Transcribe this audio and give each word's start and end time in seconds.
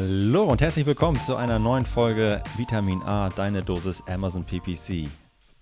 Hallo 0.00 0.44
und 0.44 0.60
herzlich 0.60 0.86
willkommen 0.86 1.20
zu 1.20 1.34
einer 1.34 1.58
neuen 1.58 1.84
Folge 1.84 2.40
Vitamin 2.56 3.02
A, 3.02 3.30
deine 3.30 3.64
Dosis 3.64 4.00
Amazon 4.06 4.44
PPC. 4.44 5.08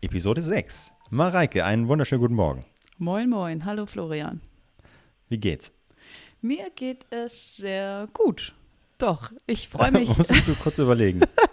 Episode 0.03 0.43
6. 0.43 0.93
Mareike, 1.09 1.65
einen 1.65 1.89
wunderschönen 1.89 2.21
guten 2.21 2.35
Morgen. 2.35 2.61
Moin, 2.99 3.31
moin. 3.31 3.65
Hallo, 3.65 3.87
Florian. 3.87 4.43
Wie 5.31 5.39
geht's? 5.39 5.73
Mir 6.43 6.69
geht 6.77 7.07
es 7.09 7.57
sehr 7.57 8.09
gut. 8.13 8.53
Doch, 8.99 9.33
ich 9.47 9.71
freue 9.71 9.91
mich. 9.93 10.15
Musstest 10.19 10.47
du 10.47 10.55
kurz 10.57 10.79
überlegen. 10.79 11.21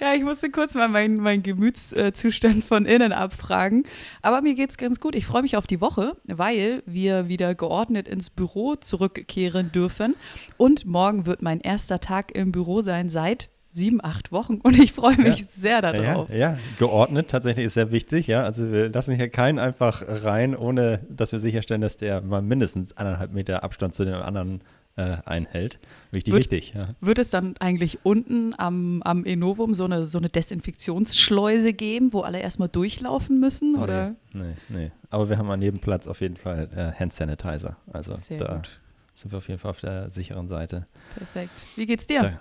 ja, 0.00 0.14
ich 0.14 0.22
musste 0.22 0.50
kurz 0.50 0.74
mal 0.74 0.88
meinen 0.88 1.16
mein 1.16 1.42
Gemütszustand 1.42 2.64
von 2.64 2.86
innen 2.86 3.12
abfragen. 3.12 3.84
Aber 4.22 4.42
mir 4.42 4.54
geht 4.54 4.70
es 4.70 4.76
ganz 4.76 5.00
gut. 5.00 5.14
Ich 5.14 5.26
freue 5.26 5.42
mich 5.42 5.56
auf 5.56 5.66
die 5.66 5.80
Woche, 5.80 6.16
weil 6.24 6.82
wir 6.86 7.28
wieder 7.28 7.54
geordnet 7.54 8.08
ins 8.08 8.30
Büro 8.30 8.74
zurückkehren 8.76 9.72
dürfen. 9.72 10.14
Und 10.56 10.86
morgen 10.86 11.26
wird 11.26 11.42
mein 11.42 11.60
erster 11.60 12.00
Tag 12.00 12.34
im 12.34 12.52
Büro 12.52 12.82
sein 12.82 13.10
seit 13.10 13.48
sieben, 13.74 13.98
acht 14.02 14.30
Wochen 14.30 14.60
und 14.62 14.78
ich 14.78 14.92
freue 14.92 15.16
mich 15.16 15.40
ja. 15.40 15.46
sehr 15.50 15.82
darauf. 15.82 16.30
Ja, 16.30 16.36
ja, 16.36 16.58
geordnet 16.78 17.28
tatsächlich 17.28 17.66
ist 17.66 17.74
sehr 17.74 17.90
wichtig, 17.90 18.28
ja. 18.28 18.44
Also 18.44 18.70
wir 18.70 18.88
lassen 18.88 19.16
hier 19.16 19.28
keinen 19.28 19.58
einfach 19.58 20.02
rein, 20.06 20.54
ohne 20.54 21.00
dass 21.08 21.32
wir 21.32 21.40
sicherstellen, 21.40 21.80
dass 21.80 21.96
der 21.96 22.20
mal 22.20 22.40
mindestens 22.40 22.96
anderthalb 22.96 23.32
Meter 23.32 23.64
Abstand 23.64 23.92
zu 23.92 24.04
den 24.04 24.14
anderen 24.14 24.60
äh, 24.96 25.16
einhält. 25.24 25.78
Wichtig, 26.10 26.32
wird, 26.32 26.40
wichtig. 26.44 26.74
Ja. 26.74 26.88
Wird 27.00 27.18
es 27.18 27.30
dann 27.30 27.56
eigentlich 27.58 27.98
unten 28.04 28.54
am, 28.56 29.02
am 29.02 29.24
Enovum 29.24 29.74
so 29.74 29.84
eine, 29.84 30.06
so 30.06 30.18
eine 30.18 30.28
Desinfektionsschleuse 30.28 31.72
geben, 31.72 32.12
wo 32.12 32.20
alle 32.20 32.40
erstmal 32.40 32.68
durchlaufen 32.68 33.40
müssen? 33.40 33.76
Oh, 33.76 33.82
oder? 33.82 34.14
Nee, 34.32 34.54
nee. 34.68 34.92
Aber 35.10 35.28
wir 35.28 35.38
haben 35.38 35.50
an 35.50 35.62
jedem 35.62 35.80
Platz 35.80 36.06
auf 36.06 36.20
jeden 36.20 36.36
Fall 36.36 36.68
äh, 36.74 36.98
Hand 36.98 37.12
Sanitizer. 37.12 37.76
Also 37.92 38.14
Sehr 38.14 38.38
da 38.38 38.56
gut. 38.56 38.80
sind 39.14 39.32
wir 39.32 39.38
auf 39.38 39.48
jeden 39.48 39.60
Fall 39.60 39.70
auf 39.70 39.80
der 39.80 40.10
sicheren 40.10 40.48
Seite. 40.48 40.86
Perfekt. 41.16 41.64
Wie 41.76 41.86
geht's 41.86 42.06
dir? 42.06 42.20
Da, 42.22 42.40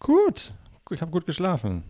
gut. 0.00 0.52
Ich 0.90 1.00
habe 1.00 1.10
gut 1.10 1.26
geschlafen. 1.26 1.82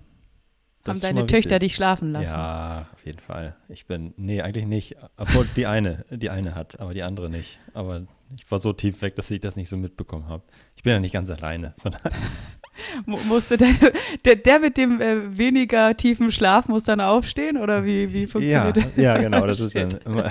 Das 0.86 1.02
Haben 1.02 1.16
deine 1.16 1.26
Töchter 1.26 1.58
dich 1.58 1.74
schlafen 1.74 2.12
lassen? 2.12 2.32
Ja, 2.32 2.88
auf 2.92 3.04
jeden 3.04 3.20
Fall. 3.20 3.56
Ich 3.68 3.86
bin, 3.86 4.14
nee, 4.16 4.42
eigentlich 4.42 4.66
nicht. 4.66 4.96
Obwohl 5.16 5.46
die 5.56 5.66
eine, 5.66 6.04
die 6.10 6.30
eine 6.30 6.54
hat, 6.54 6.80
aber 6.80 6.94
die 6.94 7.02
andere 7.02 7.28
nicht. 7.28 7.58
Aber 7.74 8.02
ich 8.36 8.50
war 8.50 8.58
so 8.58 8.72
tief 8.72 9.02
weg, 9.02 9.16
dass 9.16 9.30
ich 9.30 9.40
das 9.40 9.56
nicht 9.56 9.68
so 9.68 9.76
mitbekommen 9.76 10.28
habe. 10.28 10.42
Ich 10.76 10.82
bin 10.82 10.92
ja 10.92 11.00
nicht 11.00 11.12
ganz 11.12 11.30
alleine. 11.30 11.74
musste 13.06 13.56
deine, 13.56 13.92
der, 14.24 14.36
der 14.36 14.58
mit 14.58 14.76
dem 14.76 15.00
äh, 15.00 15.36
weniger 15.36 15.96
tiefen 15.96 16.30
Schlaf 16.30 16.68
muss 16.68 16.84
dann 16.84 17.00
aufstehen 17.00 17.56
oder 17.56 17.84
wie, 17.84 18.12
wie 18.12 18.26
funktioniert 18.26 18.76
ja, 18.76 18.82
das? 18.82 18.96
Ja, 18.96 19.18
genau, 19.18 19.46
das 19.46 19.60
ist 19.60 19.74
dann 19.74 19.90
immer. 20.04 20.24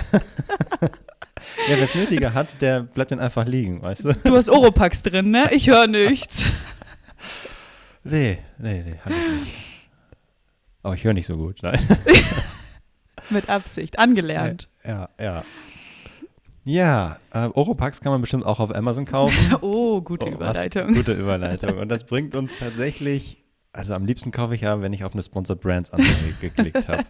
wer 1.68 1.82
es 1.82 1.94
nötiger 1.94 2.34
hat, 2.34 2.60
der 2.62 2.82
bleibt 2.82 3.12
dann 3.12 3.20
einfach 3.20 3.46
liegen, 3.46 3.82
weißt 3.82 4.04
du? 4.04 4.12
Du 4.12 4.36
hast 4.36 4.48
Oropax 4.48 5.02
drin, 5.02 5.30
ne? 5.30 5.50
Ich 5.52 5.68
höre 5.68 5.86
nichts. 5.86 6.46
Nee, 8.04 8.38
nee, 8.58 8.84
nee, 8.86 8.98
habe 9.04 9.14
ich 9.14 9.40
nicht. 9.40 9.75
Aber 10.86 10.94
ich 10.94 11.02
höre 11.02 11.14
nicht 11.14 11.26
so 11.26 11.36
gut, 11.36 11.64
nein. 11.64 11.80
Mit 13.30 13.48
Absicht, 13.48 13.98
angelernt. 13.98 14.70
Ja, 14.84 15.08
ja. 15.18 15.42
Ja, 16.62 17.18
äh, 17.32 17.48
Oropax 17.52 18.00
kann 18.00 18.12
man 18.12 18.20
bestimmt 18.20 18.46
auch 18.46 18.60
auf 18.60 18.72
Amazon 18.72 19.04
kaufen. 19.04 19.56
oh, 19.62 20.00
gute 20.00 20.26
oh, 20.26 20.34
Überleitung. 20.34 20.90
Was, 20.90 20.94
gute 20.94 21.14
Überleitung. 21.14 21.78
Und 21.78 21.88
das 21.88 22.04
bringt 22.04 22.36
uns 22.36 22.54
tatsächlich, 22.56 23.42
also 23.72 23.94
am 23.94 24.06
liebsten 24.06 24.30
kaufe 24.30 24.54
ich 24.54 24.60
ja, 24.60 24.80
wenn 24.80 24.92
ich 24.92 25.02
auf 25.02 25.12
eine 25.12 25.24
Sponsored 25.24 25.60
Brands 25.60 25.90
Anzeige 25.90 26.34
geklickt 26.40 26.86
habe. 26.86 27.06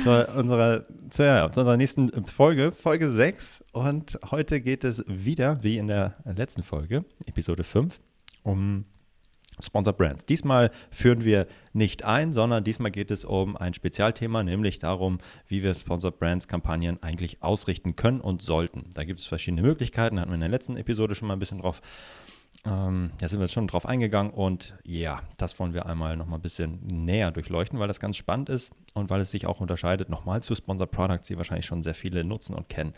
zu 0.00 0.28
unserer, 0.36 0.84
zu, 1.10 1.24
ja, 1.24 1.50
zu 1.50 1.62
unserer 1.62 1.76
nächsten 1.76 2.24
Folge, 2.26 2.70
Folge 2.70 3.10
6. 3.10 3.64
Und 3.72 4.16
heute 4.30 4.60
geht 4.60 4.84
es 4.84 5.04
wieder, 5.08 5.60
wie 5.64 5.76
in 5.76 5.88
der 5.88 6.14
letzten 6.24 6.62
Folge, 6.62 7.04
Episode 7.26 7.64
5, 7.64 7.98
um 8.44 8.84
Sponsor 9.60 9.92
Brands. 9.92 10.26
Diesmal 10.26 10.70
führen 10.90 11.24
wir 11.24 11.46
nicht 11.72 12.04
ein, 12.04 12.32
sondern 12.32 12.64
diesmal 12.64 12.90
geht 12.90 13.10
es 13.10 13.24
um 13.24 13.56
ein 13.56 13.74
Spezialthema, 13.74 14.42
nämlich 14.42 14.78
darum, 14.78 15.18
wie 15.48 15.62
wir 15.62 15.74
Sponsor 15.74 16.10
Brands 16.10 16.48
Kampagnen 16.48 17.02
eigentlich 17.02 17.42
ausrichten 17.42 17.96
können 17.96 18.20
und 18.20 18.42
sollten. 18.42 18.86
Da 18.94 19.04
gibt 19.04 19.20
es 19.20 19.26
verschiedene 19.26 19.62
Möglichkeiten, 19.62 20.16
da 20.16 20.22
hatten 20.22 20.30
wir 20.30 20.36
in 20.36 20.40
der 20.40 20.48
letzten 20.48 20.76
Episode 20.76 21.14
schon 21.14 21.28
mal 21.28 21.34
ein 21.34 21.40
bisschen 21.40 21.60
drauf. 21.60 21.80
Ähm, 22.64 23.10
da 23.18 23.28
sind 23.28 23.40
wir 23.40 23.48
schon 23.48 23.68
drauf 23.68 23.86
eingegangen 23.86 24.32
und 24.32 24.74
ja, 24.82 25.22
das 25.36 25.58
wollen 25.58 25.74
wir 25.74 25.86
einmal 25.86 26.16
noch 26.16 26.26
mal 26.26 26.36
ein 26.36 26.42
bisschen 26.42 26.80
näher 26.86 27.30
durchleuchten, 27.30 27.78
weil 27.78 27.88
das 27.88 28.00
ganz 28.00 28.16
spannend 28.16 28.48
ist 28.48 28.72
und 28.94 29.10
weil 29.10 29.20
es 29.20 29.30
sich 29.30 29.46
auch 29.46 29.60
unterscheidet 29.60 30.08
nochmal 30.08 30.42
zu 30.42 30.54
Sponsor 30.54 30.86
Products, 30.86 31.28
die 31.28 31.36
wahrscheinlich 31.36 31.66
schon 31.66 31.82
sehr 31.82 31.94
viele 31.94 32.24
nutzen 32.24 32.54
und 32.54 32.68
kennen. 32.68 32.94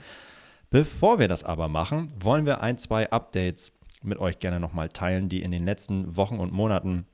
Bevor 0.71 1.19
wir 1.19 1.29
das 1.29 1.45
aber 1.45 1.69
machen, 1.69 2.13
wollen 2.21 2.45
wir 2.45 2.61
ein, 2.61 2.79
zwei 2.79 3.11
Updates 3.11 3.73
mit 4.03 4.19
euch 4.19 4.39
gerne 4.39 4.61
nochmal 4.61 4.89
teilen, 4.89 5.29
die 5.29 5.43
in 5.43 5.51
den 5.51 5.65
letzten 5.65 6.17
Wochen 6.17 6.39
und 6.39 6.53
Monaten 6.53 7.07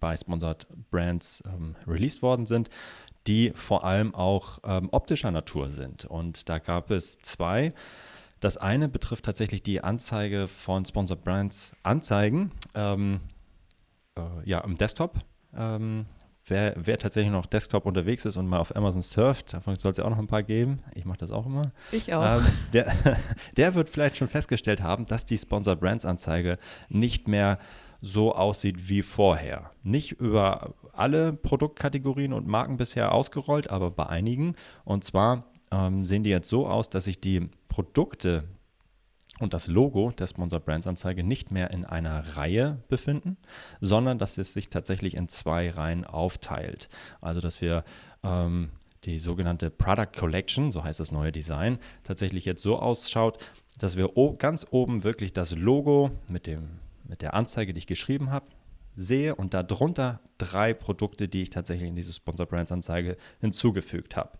bei 0.00 0.16
Sponsored 0.16 0.66
Brands 0.90 1.42
ähm, 1.46 1.76
released 1.86 2.22
worden 2.22 2.46
sind, 2.46 2.70
die 3.26 3.52
vor 3.54 3.84
allem 3.84 4.14
auch 4.14 4.58
ähm, 4.64 4.88
optischer 4.92 5.30
Natur 5.30 5.68
sind. 5.68 6.04
Und 6.04 6.48
da 6.48 6.58
gab 6.58 6.90
es 6.90 7.18
zwei. 7.18 7.72
Das 8.40 8.56
eine 8.56 8.88
betrifft 8.88 9.24
tatsächlich 9.24 9.62
die 9.62 9.82
Anzeige 9.82 10.46
von 10.48 10.84
Sponsored 10.84 11.24
Brands 11.24 11.74
Anzeigen 11.82 12.52
ähm, 12.74 13.20
äh, 14.16 14.20
ja, 14.44 14.60
im 14.60 14.76
Desktop. 14.76 15.20
Wer, 16.48 16.74
wer 16.76 16.96
tatsächlich 16.96 17.32
noch 17.32 17.46
Desktop 17.46 17.86
unterwegs 17.86 18.24
ist 18.24 18.36
und 18.36 18.46
mal 18.46 18.58
auf 18.58 18.74
Amazon 18.76 19.02
surft, 19.02 19.52
davon 19.52 19.74
soll 19.74 19.90
es 19.90 19.96
ja 19.96 20.04
auch 20.04 20.10
noch 20.10 20.18
ein 20.18 20.28
paar 20.28 20.44
geben. 20.44 20.78
Ich 20.94 21.04
mache 21.04 21.18
das 21.18 21.32
auch 21.32 21.44
immer. 21.44 21.72
Ich 21.90 22.14
auch. 22.14 22.38
Ähm, 22.38 22.46
der, 22.72 22.94
der 23.56 23.74
wird 23.74 23.90
vielleicht 23.90 24.16
schon 24.16 24.28
festgestellt 24.28 24.80
haben, 24.80 25.06
dass 25.06 25.24
die 25.24 25.38
Sponsor 25.38 25.74
Brands 25.74 26.04
Anzeige 26.04 26.58
nicht 26.88 27.26
mehr 27.26 27.58
so 28.00 28.32
aussieht 28.32 28.88
wie 28.88 29.02
vorher. 29.02 29.72
Nicht 29.82 30.12
über 30.12 30.74
alle 30.92 31.32
Produktkategorien 31.32 32.32
und 32.32 32.46
Marken 32.46 32.76
bisher 32.76 33.10
ausgerollt, 33.10 33.70
aber 33.70 33.90
bei 33.90 34.06
einigen. 34.06 34.54
Und 34.84 35.02
zwar 35.02 35.50
ähm, 35.72 36.06
sehen 36.06 36.22
die 36.22 36.30
jetzt 36.30 36.48
so 36.48 36.68
aus, 36.68 36.88
dass 36.88 37.06
sich 37.06 37.20
die 37.20 37.50
Produkte, 37.68 38.44
und 39.38 39.52
das 39.52 39.66
Logo 39.66 40.12
der 40.12 40.26
Sponsor 40.26 40.60
Brands 40.60 40.86
Anzeige 40.86 41.22
nicht 41.22 41.50
mehr 41.50 41.70
in 41.70 41.84
einer 41.84 42.36
Reihe 42.36 42.82
befinden, 42.88 43.36
sondern 43.80 44.18
dass 44.18 44.38
es 44.38 44.52
sich 44.52 44.70
tatsächlich 44.70 45.14
in 45.14 45.28
zwei 45.28 45.70
Reihen 45.70 46.04
aufteilt. 46.04 46.88
Also 47.20 47.40
dass 47.40 47.60
wir 47.60 47.84
ähm, 48.22 48.70
die 49.04 49.18
sogenannte 49.18 49.70
Product 49.70 50.18
Collection, 50.18 50.72
so 50.72 50.82
heißt 50.82 51.00
das 51.00 51.12
neue 51.12 51.32
Design, 51.32 51.78
tatsächlich 52.02 52.44
jetzt 52.44 52.62
so 52.62 52.78
ausschaut, 52.78 53.38
dass 53.78 53.96
wir 53.96 54.10
ganz 54.38 54.66
oben 54.70 55.04
wirklich 55.04 55.32
das 55.32 55.54
Logo 55.54 56.10
mit, 56.28 56.46
dem, 56.46 56.80
mit 57.04 57.22
der 57.22 57.34
Anzeige, 57.34 57.74
die 57.74 57.78
ich 57.78 57.86
geschrieben 57.86 58.30
habe, 58.30 58.46
sehe 58.96 59.34
und 59.34 59.52
darunter 59.52 60.20
drei 60.38 60.72
Produkte, 60.72 61.28
die 61.28 61.42
ich 61.42 61.50
tatsächlich 61.50 61.88
in 61.88 61.96
diese 61.96 62.14
Sponsor 62.14 62.46
Brands 62.46 62.72
Anzeige 62.72 63.18
hinzugefügt 63.40 64.16
habe. 64.16 64.38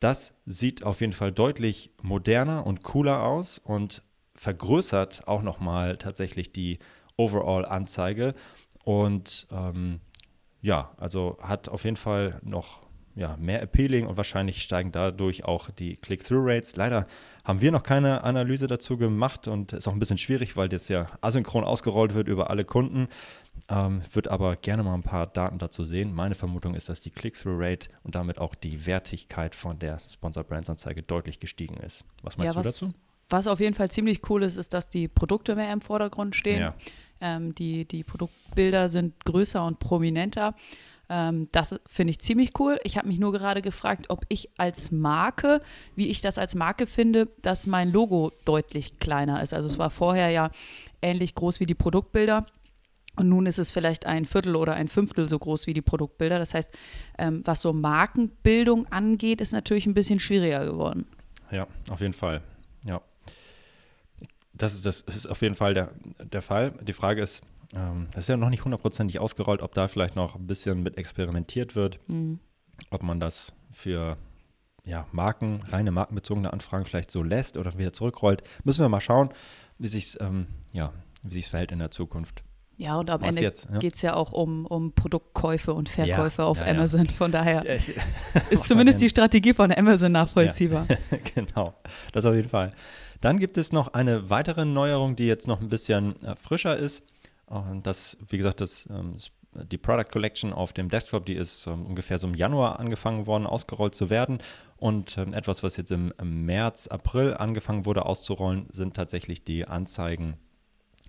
Das 0.00 0.34
sieht 0.46 0.84
auf 0.84 1.00
jeden 1.00 1.14
Fall 1.14 1.32
deutlich 1.32 1.90
moderner 2.02 2.66
und 2.66 2.84
cooler 2.84 3.22
aus 3.22 3.58
und 3.58 4.02
vergrößert 4.38 5.26
auch 5.26 5.42
nochmal 5.42 5.96
tatsächlich 5.96 6.52
die 6.52 6.78
Overall-Anzeige 7.16 8.34
und 8.84 9.48
ähm, 9.50 10.00
ja, 10.60 10.90
also 10.96 11.38
hat 11.42 11.68
auf 11.68 11.84
jeden 11.84 11.96
Fall 11.96 12.40
noch 12.42 12.80
ja, 13.18 13.36
mehr 13.36 13.60
appealing 13.62 14.06
und 14.06 14.16
wahrscheinlich 14.16 14.62
steigen 14.62 14.92
dadurch 14.92 15.44
auch 15.44 15.70
die 15.70 15.96
Click-Through-Rates. 15.96 16.76
Leider 16.76 17.06
haben 17.44 17.60
wir 17.60 17.72
noch 17.72 17.82
keine 17.82 18.22
Analyse 18.22 18.68
dazu 18.68 18.96
gemacht 18.96 19.48
und 19.48 19.72
ist 19.72 19.88
auch 19.88 19.92
ein 19.92 19.98
bisschen 19.98 20.18
schwierig, 20.18 20.56
weil 20.56 20.68
das 20.68 20.88
ja 20.88 21.08
asynchron 21.20 21.64
ausgerollt 21.64 22.14
wird 22.14 22.28
über 22.28 22.48
alle 22.48 22.64
Kunden. 22.64 23.08
Ähm, 23.68 24.02
wird 24.12 24.28
aber 24.28 24.54
gerne 24.54 24.84
mal 24.84 24.94
ein 24.94 25.02
paar 25.02 25.26
Daten 25.26 25.58
dazu 25.58 25.84
sehen. 25.84 26.14
Meine 26.14 26.36
Vermutung 26.36 26.74
ist, 26.74 26.88
dass 26.88 27.00
die 27.00 27.10
Click-Through-Rate 27.10 27.90
und 28.04 28.14
damit 28.14 28.38
auch 28.38 28.54
die 28.54 28.86
Wertigkeit 28.86 29.56
von 29.56 29.80
der 29.80 29.98
Sponsor 29.98 30.44
Brands 30.44 30.70
Anzeige 30.70 31.02
deutlich 31.02 31.40
gestiegen 31.40 31.76
ist. 31.78 32.04
Was 32.22 32.36
meinst 32.36 32.54
ja, 32.54 32.62
du 32.62 32.68
was, 32.68 32.78
dazu? 32.78 32.94
Was 33.28 33.46
auf 33.46 33.60
jeden 33.60 33.74
Fall 33.74 33.90
ziemlich 33.90 34.28
cool 34.30 34.42
ist, 34.42 34.56
ist, 34.56 34.72
dass 34.74 34.88
die 34.88 35.08
Produkte 35.08 35.54
mehr 35.54 35.72
im 35.72 35.80
Vordergrund 35.80 36.34
stehen. 36.34 36.60
Ja. 36.60 36.74
Ähm, 37.20 37.54
die, 37.54 37.84
die 37.84 38.04
Produktbilder 38.04 38.88
sind 38.88 39.24
größer 39.24 39.64
und 39.64 39.78
prominenter. 39.80 40.54
Ähm, 41.10 41.48
das 41.52 41.74
finde 41.86 42.12
ich 42.12 42.20
ziemlich 42.20 42.58
cool. 42.58 42.78
Ich 42.84 42.96
habe 42.96 43.08
mich 43.08 43.18
nur 43.18 43.32
gerade 43.32 43.62
gefragt, 43.62 44.06
ob 44.08 44.24
ich 44.28 44.50
als 44.58 44.90
Marke, 44.90 45.62
wie 45.96 46.08
ich 46.08 46.20
das 46.20 46.38
als 46.38 46.54
Marke 46.54 46.86
finde, 46.86 47.28
dass 47.42 47.66
mein 47.66 47.90
Logo 47.90 48.32
deutlich 48.44 48.98
kleiner 48.98 49.42
ist. 49.42 49.54
Also 49.54 49.68
es 49.68 49.78
war 49.78 49.90
vorher 49.90 50.30
ja 50.30 50.50
ähnlich 51.02 51.34
groß 51.34 51.60
wie 51.60 51.66
die 51.66 51.74
Produktbilder. 51.74 52.46
Und 53.16 53.28
nun 53.28 53.46
ist 53.46 53.58
es 53.58 53.72
vielleicht 53.72 54.06
ein 54.06 54.26
Viertel 54.26 54.54
oder 54.54 54.74
ein 54.74 54.86
Fünftel 54.86 55.28
so 55.28 55.38
groß 55.38 55.66
wie 55.66 55.72
die 55.72 55.82
Produktbilder. 55.82 56.38
Das 56.38 56.54
heißt, 56.54 56.70
ähm, 57.18 57.42
was 57.44 57.62
so 57.62 57.72
Markenbildung 57.72 58.86
angeht, 58.92 59.40
ist 59.40 59.52
natürlich 59.52 59.86
ein 59.86 59.94
bisschen 59.94 60.20
schwieriger 60.20 60.64
geworden. 60.64 61.04
Ja, 61.50 61.66
auf 61.90 62.00
jeden 62.00 62.12
Fall. 62.12 62.42
Ja. 62.86 63.00
Das 64.58 64.74
ist, 64.74 64.84
das 64.84 65.00
ist 65.02 65.26
auf 65.26 65.40
jeden 65.42 65.54
Fall 65.54 65.74
der, 65.74 65.92
der 66.22 66.42
Fall. 66.42 66.72
Die 66.82 66.92
Frage 66.92 67.22
ist, 67.22 67.42
ähm, 67.74 68.08
das 68.12 68.24
ist 68.24 68.28
ja 68.28 68.36
noch 68.36 68.50
nicht 68.50 68.64
hundertprozentig 68.64 69.20
ausgerollt, 69.20 69.62
ob 69.62 69.72
da 69.74 69.88
vielleicht 69.88 70.16
noch 70.16 70.34
ein 70.34 70.46
bisschen 70.46 70.82
mit 70.82 70.96
experimentiert 70.96 71.76
wird, 71.76 72.00
mhm. 72.08 72.40
ob 72.90 73.02
man 73.02 73.20
das 73.20 73.52
für 73.72 74.16
ja, 74.84 75.06
Marken, 75.12 75.60
reine 75.68 75.90
markenbezogene 75.90 76.52
Anfragen 76.52 76.86
vielleicht 76.86 77.10
so 77.10 77.22
lässt 77.22 77.56
oder 77.56 77.76
wieder 77.78 77.92
zurückrollt. 77.92 78.42
Müssen 78.64 78.82
wir 78.82 78.88
mal 78.88 79.00
schauen, 79.00 79.30
wie 79.78 79.88
sich 79.88 80.18
ähm, 80.20 80.46
ja, 80.72 80.92
verhält 81.42 81.72
in 81.72 81.78
der 81.78 81.90
Zukunft. 81.90 82.42
Ja, 82.78 82.96
und 82.96 83.10
am 83.10 83.20
Was 83.20 83.36
Ende 83.36 83.42
ja? 83.42 83.78
geht 83.80 83.96
es 83.96 84.02
ja 84.02 84.14
auch 84.14 84.30
um, 84.32 84.64
um 84.64 84.92
Produktkäufe 84.92 85.74
und 85.74 85.88
Verkäufe 85.88 86.42
ja, 86.42 86.48
auf 86.48 86.60
ja, 86.60 86.66
Amazon. 86.66 87.08
Von 87.08 87.32
daher 87.32 87.64
ist 87.64 88.64
zumindest 88.66 89.00
die 89.00 89.08
Strategie 89.08 89.52
von 89.52 89.72
Amazon 89.72 90.12
nachvollziehbar. 90.12 90.86
genau, 91.34 91.74
das 92.12 92.24
auf 92.24 92.36
jeden 92.36 92.48
Fall. 92.48 92.70
Dann 93.20 93.38
gibt 93.38 93.58
es 93.58 93.72
noch 93.72 93.88
eine 93.94 94.30
weitere 94.30 94.64
Neuerung, 94.64 95.16
die 95.16 95.26
jetzt 95.26 95.48
noch 95.48 95.60
ein 95.60 95.68
bisschen 95.68 96.22
äh, 96.22 96.36
frischer 96.36 96.76
ist. 96.76 97.04
Und 97.46 97.86
das, 97.86 98.16
wie 98.28 98.36
gesagt, 98.36 98.60
das, 98.60 98.86
ähm, 98.90 99.16
die 99.54 99.78
Product 99.78 100.10
Collection 100.10 100.52
auf 100.52 100.72
dem 100.72 100.88
Desktop, 100.88 101.26
die 101.26 101.34
ist 101.34 101.66
ähm, 101.66 101.86
ungefähr 101.86 102.18
so 102.18 102.26
im 102.26 102.34
Januar 102.34 102.78
angefangen 102.78 103.26
worden, 103.26 103.46
ausgerollt 103.46 103.94
zu 103.94 104.10
werden. 104.10 104.38
Und 104.76 105.18
ähm, 105.18 105.32
etwas, 105.32 105.62
was 105.62 105.76
jetzt 105.76 105.90
im, 105.90 106.12
im 106.20 106.44
März, 106.44 106.86
April 106.88 107.34
angefangen 107.34 107.86
wurde 107.86 108.06
auszurollen, 108.06 108.66
sind 108.70 108.94
tatsächlich 108.94 109.44
die 109.44 109.66
Anzeigen 109.66 110.36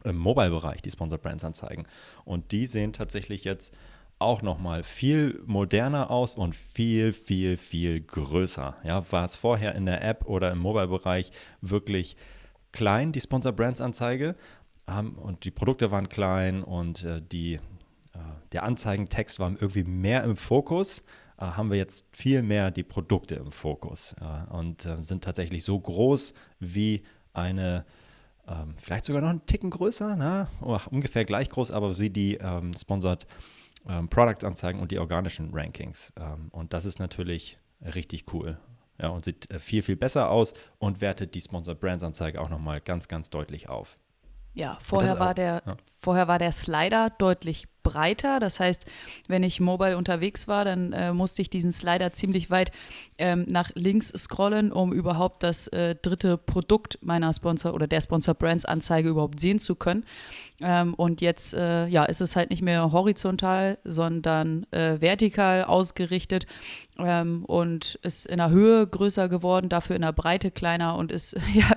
im 0.04 0.18
Mobile-Bereich, 0.18 0.82
die 0.82 0.92
Sponsored 0.92 1.22
Brands 1.22 1.44
Anzeigen. 1.44 1.86
Und 2.24 2.52
die 2.52 2.66
sehen 2.66 2.94
tatsächlich 2.94 3.44
jetzt 3.44 3.76
auch 4.19 4.42
nochmal 4.42 4.83
viel 4.83 5.42
moderner 5.45 6.12
aus 6.12 6.36
und 6.36 6.56
viel, 6.56 7.13
viel, 7.13 7.56
viel 7.56 8.01
größer. 8.01 8.75
Ja, 8.83 9.10
war 9.12 9.24
es 9.24 9.38
vorher 9.38 9.75
in 9.75 9.86
der 9.86 10.04
App 10.04 10.25
oder 10.25 10.51
im 10.51 10.60
Mobile-Bereich 10.60 11.31
wirklich 11.62 12.18
klein, 12.74 13.13
die 13.13 13.21
Sponsor 13.21 13.54
Brands 13.54 13.81
Anzeige, 13.81 14.36
ähm, 14.88 15.18
und 15.18 15.45
die 15.45 15.51
Produkte 15.51 15.92
waren 15.92 16.10
klein 16.10 16.63
und 16.63 17.04
äh, 17.06 17.21
die, 17.21 17.56
äh, 17.56 18.19
der 18.51 18.63
Anzeigentext 18.63 19.39
war 19.39 19.51
irgendwie 19.51 19.83
mehr 19.83 20.24
im 20.25 20.36
Fokus, 20.36 21.00
äh, 21.38 21.45
haben 21.45 21.71
wir 21.71 21.77
jetzt 21.77 22.06
viel 22.12 22.42
mehr 22.42 22.71
die 22.71 22.83
Produkte 22.83 23.36
im 23.36 23.51
Fokus 23.51 24.16
und 24.50 24.86
äh, 24.86 25.01
sind 25.01 25.24
tatsächlich 25.24 25.63
so 25.63 25.80
groß 25.80 26.33
wie 26.60 27.04
eine 27.33 27.86
ähm, 28.50 28.74
vielleicht 28.77 29.06
sogar 29.06 29.21
noch 29.21 29.30
einen 29.30 29.45
Ticken 29.45 29.69
größer, 29.69 30.16
na? 30.16 30.48
Oh, 30.62 30.80
ungefähr 30.89 31.24
gleich 31.24 31.50
groß, 31.50 31.71
aber 31.71 31.98
wie 32.00 32.10
die 32.10 32.36
ähm, 32.36 32.71
Sponsored 32.74 33.27
ähm, 33.90 34.10
Products-Anzeigen 34.10 34.80
und 34.80 34.92
die 34.92 35.00
organischen 35.00 35.50
Rankings. 35.54 36.14
Ähm, 36.18 36.50
und 36.52 36.74
das 36.74 36.86
ist 36.86 37.00
natürlich 37.00 37.60
richtig 37.82 38.34
cool. 38.34 38.60
Ja, 39.02 39.10
und 39.10 39.24
sieht 39.26 39.50
äh, 39.52 39.60
viel, 39.60 39.82
viel 39.82 39.96
besser 39.96 40.30
aus 40.30 40.54
und 40.78 41.02
wertet 41.02 41.34
die 41.34 41.42
Sponsored 41.42 41.80
Brands-Anzeige 41.80 42.40
auch 42.40 42.50
nochmal 42.50 42.82
ganz, 42.82 43.08
ganz 43.08 43.30
deutlich 43.30 43.70
auf. 43.70 43.98
Ja, 44.54 44.78
vorher 44.82 45.20
war, 45.20 45.34
der, 45.34 45.62
ja. 45.66 45.78
vorher 45.98 46.28
war 46.28 46.40
der 46.40 46.52
Slider 46.52 47.10
deutlich 47.12 47.68
breiter. 47.84 48.40
Das 48.40 48.60
heißt, 48.60 48.86
wenn 49.28 49.44
ich 49.44 49.60
mobile 49.60 49.98
unterwegs 49.98 50.48
war, 50.48 50.66
dann 50.66 50.94
äh, 50.94 51.14
musste 51.14 51.42
ich 51.42 51.50
diesen 51.50 51.72
Slider 51.72 52.14
ziemlich 52.14 52.50
weit 52.50 52.72
ähm, 53.18 53.46
nach 53.48 53.72
links 53.76 54.10
scrollen, 54.16 54.72
um 54.72 54.94
überhaupt 54.94 55.44
das 55.44 55.68
äh, 55.68 55.96
dritte 55.96 56.38
Produkt 56.38 57.00
meiner 57.02 57.34
Sponsor 57.34 57.74
oder 57.74 57.88
der 57.88 58.02
Sponsor 58.02 58.34
Brands 58.34 58.66
Anzeige 58.66 59.10
überhaupt 59.10 59.40
sehen 59.40 59.60
zu 59.60 59.76
können. 59.76 60.06
Ähm, 60.62 60.94
und 60.94 61.22
jetzt 61.22 61.54
äh, 61.54 61.88
ja, 61.88 62.06
ist 62.06 62.22
es 62.22 62.36
halt 62.36 62.50
nicht 62.50 62.62
mehr 62.62 62.92
horizontal, 62.92 63.78
sondern 63.84 64.66
äh, 64.72 65.00
vertikal 65.00 65.64
ausgerichtet 65.64 66.48
ähm, 66.98 67.46
und 67.46 67.96
ist 68.04 68.26
in 68.26 68.38
der 68.38 68.50
Höhe 68.50 68.86
größer 68.86 69.30
geworden, 69.30 69.70
dafür 69.70 69.96
in 69.96 70.02
der 70.02 70.12
Breite 70.12 70.52
kleiner 70.52 70.96
und 70.96 71.12
ist 71.12 71.38
ja 71.54 71.72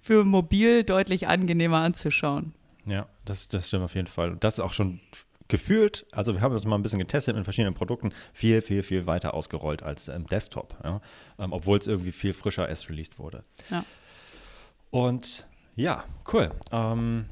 für 0.00 0.24
mobil 0.24 0.84
deutlich 0.84 1.28
angenehmer 1.28 1.78
anzuschauen. 1.78 2.54
Ja, 2.86 3.06
das, 3.24 3.48
das 3.48 3.68
stimmt 3.68 3.84
auf 3.84 3.94
jeden 3.94 4.06
Fall. 4.06 4.32
Und 4.32 4.44
das 4.44 4.54
ist 4.54 4.60
auch 4.60 4.72
schon 4.72 5.00
gefühlt, 5.50 6.06
also 6.12 6.34
wir 6.34 6.40
haben 6.40 6.54
das 6.54 6.64
mal 6.64 6.76
ein 6.76 6.82
bisschen 6.82 6.98
getestet 6.98 7.36
mit 7.36 7.44
verschiedenen 7.44 7.74
Produkten, 7.74 8.12
viel, 8.32 8.62
viel, 8.62 8.82
viel 8.82 9.06
weiter 9.06 9.34
ausgerollt 9.34 9.82
als 9.82 10.08
im 10.08 10.26
Desktop, 10.26 10.74
ja? 10.82 11.00
ähm, 11.38 11.52
obwohl 11.52 11.78
es 11.78 11.86
irgendwie 11.86 12.12
viel 12.12 12.32
frischer 12.32 12.68
erst 12.68 12.88
released 12.88 13.18
wurde. 13.18 13.44
Ja. 13.70 13.84
Und 14.90 15.46
ja, 15.76 16.04
cool. 16.32 16.50
Ähm, 16.72 17.26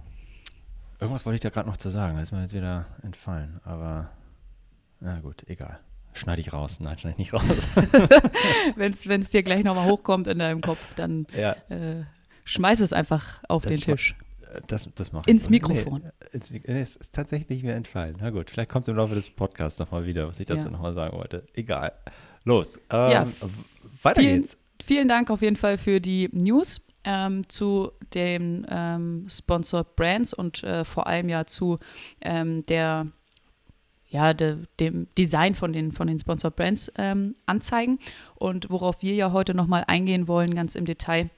irgendwas 1.00 1.24
wollte 1.24 1.36
ich 1.36 1.42
da 1.42 1.50
gerade 1.50 1.68
noch 1.68 1.76
zu 1.76 1.90
sagen, 1.90 2.14
das 2.14 2.24
ist 2.24 2.32
mir 2.32 2.42
jetzt 2.42 2.54
wieder 2.54 2.86
entfallen, 3.02 3.60
aber 3.64 4.10
na 5.00 5.20
gut, 5.20 5.44
egal. 5.48 5.80
Schneide 6.12 6.40
ich 6.40 6.52
raus. 6.52 6.80
Nein, 6.80 6.98
schneide 6.98 7.12
ich 7.12 7.18
nicht 7.18 7.32
raus. 7.32 7.42
Wenn 8.76 9.20
es 9.20 9.30
dir 9.30 9.42
gleich 9.44 9.62
nochmal 9.62 9.86
hochkommt 9.86 10.26
in 10.26 10.40
deinem 10.40 10.60
Kopf, 10.60 10.94
dann 10.96 11.26
ja. 11.36 11.52
äh, 11.68 12.04
schmeiß 12.44 12.80
es 12.80 12.92
einfach 12.92 13.42
auf 13.48 13.62
das 13.62 13.70
den 13.70 13.80
Tisch. 13.80 14.16
Das, 14.66 14.88
das 14.94 15.12
mache 15.12 15.24
ich. 15.26 15.34
Ins 15.34 15.50
Mikrofon. 15.50 16.02
Nee, 16.02 16.30
ins, 16.32 16.50
es 16.50 16.96
ist 16.96 17.14
tatsächlich 17.14 17.62
mir 17.62 17.74
entfallen. 17.74 18.16
Na 18.20 18.30
gut, 18.30 18.50
vielleicht 18.50 18.70
kommt 18.70 18.84
es 18.84 18.88
im 18.88 18.96
Laufe 18.96 19.14
des 19.14 19.30
Podcasts 19.30 19.78
nochmal 19.78 20.06
wieder, 20.06 20.28
was 20.28 20.40
ich 20.40 20.46
dazu 20.46 20.66
ja. 20.66 20.72
nochmal 20.72 20.94
sagen 20.94 21.16
wollte. 21.16 21.44
Egal. 21.54 21.92
Los. 22.44 22.76
Ähm, 22.90 23.10
ja, 23.10 23.26
weiter 24.02 24.20
vielen, 24.20 24.42
geht's. 24.42 24.56
Vielen 24.84 25.08
Dank 25.08 25.30
auf 25.30 25.42
jeden 25.42 25.56
Fall 25.56 25.78
für 25.78 26.00
die 26.00 26.28
News. 26.32 26.80
Ähm, 27.04 27.48
zu 27.48 27.92
den 28.12 28.66
ähm, 28.68 29.26
Sponsored 29.30 29.96
Brands 29.96 30.34
und 30.34 30.62
äh, 30.64 30.84
vor 30.84 31.06
allem 31.06 31.28
ja 31.28 31.46
zu 31.46 31.78
ähm, 32.20 32.66
der 32.66 33.06
ja, 34.10 34.32
de, 34.32 34.56
dem 34.80 35.06
Design 35.16 35.54
von 35.54 35.72
den, 35.72 35.92
von 35.92 36.06
den 36.06 36.18
Sponsored 36.18 36.56
Brands 36.56 36.90
ähm, 36.96 37.34
anzeigen. 37.46 37.98
Und 38.34 38.70
worauf 38.70 39.02
wir 39.02 39.14
ja 39.14 39.32
heute 39.32 39.54
nochmal 39.54 39.84
eingehen 39.86 40.28
wollen, 40.28 40.54
ganz 40.54 40.74
im 40.74 40.86
Detail, 40.86 41.30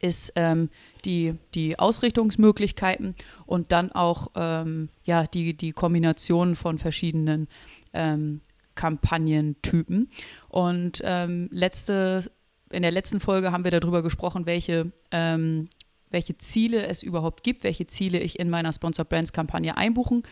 ist 0.00 0.32
ähm, 0.36 0.70
die, 1.04 1.34
die 1.54 1.78
Ausrichtungsmöglichkeiten 1.78 3.14
und 3.46 3.72
dann 3.72 3.92
auch 3.92 4.28
ähm, 4.34 4.88
ja, 5.04 5.26
die, 5.26 5.54
die 5.54 5.72
Kombination 5.72 6.56
von 6.56 6.78
verschiedenen 6.78 7.48
ähm, 7.92 8.40
Kampagnentypen. 8.74 10.10
Und 10.48 11.02
ähm, 11.04 11.48
letzte, 11.52 12.30
in 12.70 12.82
der 12.82 12.90
letzten 12.90 13.20
Folge 13.20 13.52
haben 13.52 13.64
wir 13.64 13.70
darüber 13.70 14.02
gesprochen, 14.02 14.46
welche, 14.46 14.92
ähm, 15.10 15.68
welche 16.10 16.38
Ziele 16.38 16.86
es 16.86 17.02
überhaupt 17.02 17.42
gibt, 17.42 17.64
welche 17.64 17.86
Ziele 17.86 18.20
ich 18.20 18.38
in 18.38 18.50
meiner 18.50 18.72
Sponsor 18.72 19.04
Brands 19.04 19.32
Kampagne 19.32 19.76
einbuchen 19.76 20.22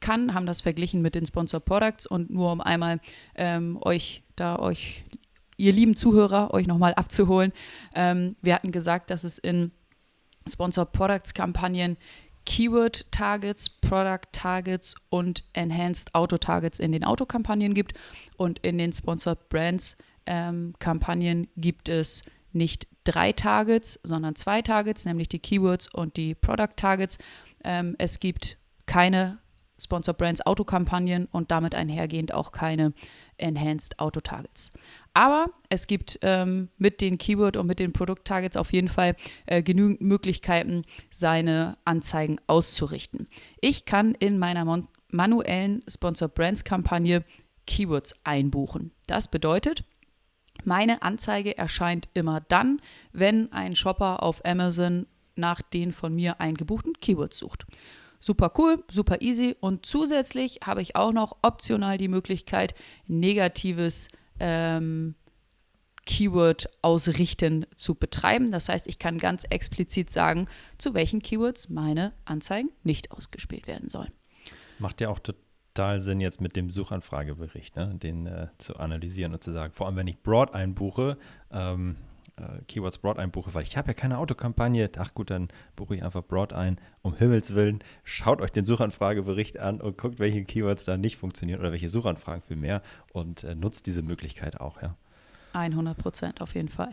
kann, 0.00 0.34
haben 0.34 0.46
das 0.46 0.60
verglichen 0.60 1.02
mit 1.02 1.14
den 1.14 1.26
Sponsor 1.26 1.60
Products 1.60 2.06
und 2.06 2.30
nur 2.30 2.52
um 2.52 2.60
einmal 2.60 3.00
ähm, 3.34 3.78
euch 3.82 4.22
da 4.36 4.58
euch 4.58 5.04
ihr 5.56 5.72
lieben 5.72 5.96
Zuhörer, 5.96 6.52
euch 6.54 6.66
nochmal 6.66 6.94
abzuholen. 6.94 7.52
Ähm, 7.94 8.36
wir 8.42 8.54
hatten 8.54 8.72
gesagt, 8.72 9.10
dass 9.10 9.24
es 9.24 9.38
in 9.38 9.72
Sponsor 10.48 10.84
Products 10.86 11.34
Kampagnen 11.34 11.96
Keyword 12.46 13.10
Targets, 13.10 13.68
Product 13.68 14.28
Targets 14.32 14.94
und 15.10 15.44
Enhanced 15.52 16.14
Auto 16.14 16.38
Targets 16.38 16.78
in 16.78 16.92
den 16.92 17.04
Autokampagnen 17.04 17.74
gibt. 17.74 17.94
Und 18.36 18.60
in 18.60 18.78
den 18.78 18.92
Sponsored 18.92 19.48
Brands 19.50 19.96
ähm, 20.24 20.74
Kampagnen 20.78 21.48
gibt 21.56 21.88
es 21.88 22.22
nicht 22.52 22.86
drei 23.04 23.32
Targets, 23.32 24.00
sondern 24.02 24.36
zwei 24.36 24.62
Targets, 24.62 25.04
nämlich 25.04 25.28
die 25.28 25.40
Keywords 25.40 25.92
und 25.92 26.16
die 26.16 26.34
Product 26.34 26.76
Targets. 26.76 27.18
Ähm, 27.64 27.96
es 27.98 28.20
gibt 28.20 28.56
keine 28.86 29.38
Sponsor 29.78 30.14
Brands 30.14 30.40
Autokampagnen 30.46 31.26
und 31.32 31.50
damit 31.50 31.74
einhergehend 31.74 32.32
auch 32.32 32.52
keine 32.52 32.94
Enhanced 33.36 33.98
Auto 33.98 34.20
Targets. 34.20 34.72
Aber 35.16 35.46
es 35.70 35.86
gibt 35.86 36.18
ähm, 36.20 36.68
mit 36.76 37.00
den 37.00 37.16
Keyword 37.16 37.56
und 37.56 37.66
mit 37.66 37.78
den 37.78 37.94
Produkttargets 37.94 38.58
auf 38.58 38.70
jeden 38.74 38.90
Fall 38.90 39.16
äh, 39.46 39.62
genügend 39.62 40.02
Möglichkeiten, 40.02 40.82
seine 41.10 41.78
Anzeigen 41.86 42.38
auszurichten. 42.46 43.26
Ich 43.62 43.86
kann 43.86 44.14
in 44.14 44.38
meiner 44.38 44.84
manuellen 45.10 45.82
Sponsor 45.88 46.28
Brands 46.28 46.64
Kampagne 46.64 47.24
Keywords 47.66 48.14
einbuchen. 48.24 48.92
Das 49.06 49.28
bedeutet, 49.28 49.84
meine 50.64 51.00
Anzeige 51.00 51.56
erscheint 51.56 52.10
immer 52.12 52.42
dann, 52.42 52.82
wenn 53.14 53.50
ein 53.52 53.74
Shopper 53.74 54.22
auf 54.22 54.44
Amazon 54.44 55.06
nach 55.34 55.62
den 55.62 55.94
von 55.94 56.14
mir 56.14 56.42
eingebuchten 56.42 56.92
Keywords 56.92 57.38
sucht. 57.38 57.64
Super 58.20 58.52
cool, 58.58 58.84
super 58.90 59.22
easy 59.22 59.56
und 59.60 59.86
zusätzlich 59.86 60.60
habe 60.66 60.82
ich 60.82 60.94
auch 60.94 61.12
noch 61.12 61.38
optional 61.40 61.96
die 61.96 62.08
Möglichkeit, 62.08 62.74
negatives 63.06 64.08
ähm, 64.40 65.14
Keyword 66.06 66.68
ausrichten 66.82 67.66
zu 67.76 67.94
betreiben. 67.96 68.52
Das 68.52 68.68
heißt, 68.68 68.86
ich 68.86 68.98
kann 68.98 69.18
ganz 69.18 69.44
explizit 69.50 70.08
sagen, 70.08 70.48
zu 70.78 70.94
welchen 70.94 71.20
Keywords 71.20 71.68
meine 71.68 72.12
Anzeigen 72.24 72.70
nicht 72.84 73.10
ausgespielt 73.10 73.66
werden 73.66 73.88
sollen. 73.88 74.12
Macht 74.78 75.00
ja 75.00 75.08
auch 75.08 75.18
total 75.18 76.00
Sinn, 76.00 76.20
jetzt 76.20 76.40
mit 76.40 76.54
dem 76.54 76.70
Suchanfragebericht, 76.70 77.76
ne, 77.76 77.94
den 77.96 78.26
äh, 78.26 78.48
zu 78.58 78.76
analysieren 78.76 79.34
und 79.34 79.42
zu 79.42 79.50
sagen, 79.50 79.72
vor 79.72 79.86
allem 79.86 79.96
wenn 79.96 80.06
ich 80.06 80.22
Broad 80.22 80.54
einbuche, 80.54 81.18
ähm, 81.50 81.96
äh, 82.36 82.62
Keywords 82.68 82.98
Broad 82.98 83.18
einbuche, 83.18 83.54
weil 83.54 83.62
ich 83.62 83.76
habe 83.76 83.88
ja 83.88 83.94
keine 83.94 84.18
Autokampagne. 84.18 84.90
Ach 84.98 85.14
gut, 85.14 85.30
dann 85.30 85.48
buche 85.74 85.96
ich 85.96 86.04
einfach 86.04 86.22
Broad 86.22 86.52
ein. 86.52 86.78
Um 87.02 87.14
Himmels 87.14 87.54
Willen, 87.54 87.80
schaut 88.04 88.40
euch 88.40 88.52
den 88.52 88.64
Suchanfragebericht 88.64 89.58
an 89.58 89.80
und 89.80 89.96
guckt, 89.96 90.18
welche 90.18 90.44
Keywords 90.44 90.84
da 90.84 90.96
nicht 90.96 91.16
funktionieren 91.16 91.60
oder 91.60 91.72
welche 91.72 91.88
Suchanfragen 91.88 92.42
viel 92.46 92.56
mehr 92.56 92.82
und 93.12 93.44
äh, 93.44 93.54
nutzt 93.54 93.86
diese 93.86 94.02
Möglichkeit 94.02 94.60
auch, 94.60 94.82
ja. 94.82 94.94
100 95.54 95.96
Prozent 95.96 96.40
auf 96.42 96.54
jeden 96.54 96.68
Fall. 96.68 96.92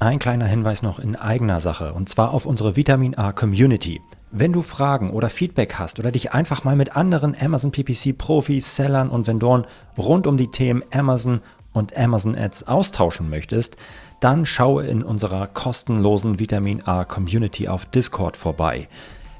Ein 0.00 0.18
kleiner 0.18 0.46
Hinweis 0.46 0.82
noch 0.82 0.98
in 0.98 1.14
eigener 1.14 1.60
Sache 1.60 1.94
und 1.94 2.08
zwar 2.08 2.32
auf 2.32 2.46
unsere 2.46 2.74
Vitamin 2.74 3.14
A 3.14 3.32
Community. 3.32 4.00
Wenn 4.32 4.52
du 4.52 4.62
Fragen 4.62 5.10
oder 5.10 5.30
Feedback 5.30 5.74
hast 5.78 6.00
oder 6.00 6.10
dich 6.10 6.32
einfach 6.32 6.64
mal 6.64 6.74
mit 6.74 6.96
anderen 6.96 7.36
Amazon 7.40 7.70
PPC 7.70 8.18
Profis, 8.18 8.74
Sellern 8.74 9.08
und 9.08 9.28
Vendoren 9.28 9.66
rund 9.96 10.26
um 10.26 10.36
die 10.36 10.50
Themen 10.50 10.82
Amazon 10.92 11.40
und 11.74 11.94
Amazon 11.98 12.34
Ads 12.34 12.66
austauschen 12.66 13.28
möchtest, 13.28 13.76
dann 14.20 14.46
schaue 14.46 14.86
in 14.86 15.02
unserer 15.02 15.46
kostenlosen 15.46 16.38
Vitamin 16.38 16.80
A 16.86 17.04
Community 17.04 17.68
auf 17.68 17.84
Discord 17.84 18.38
vorbei. 18.38 18.88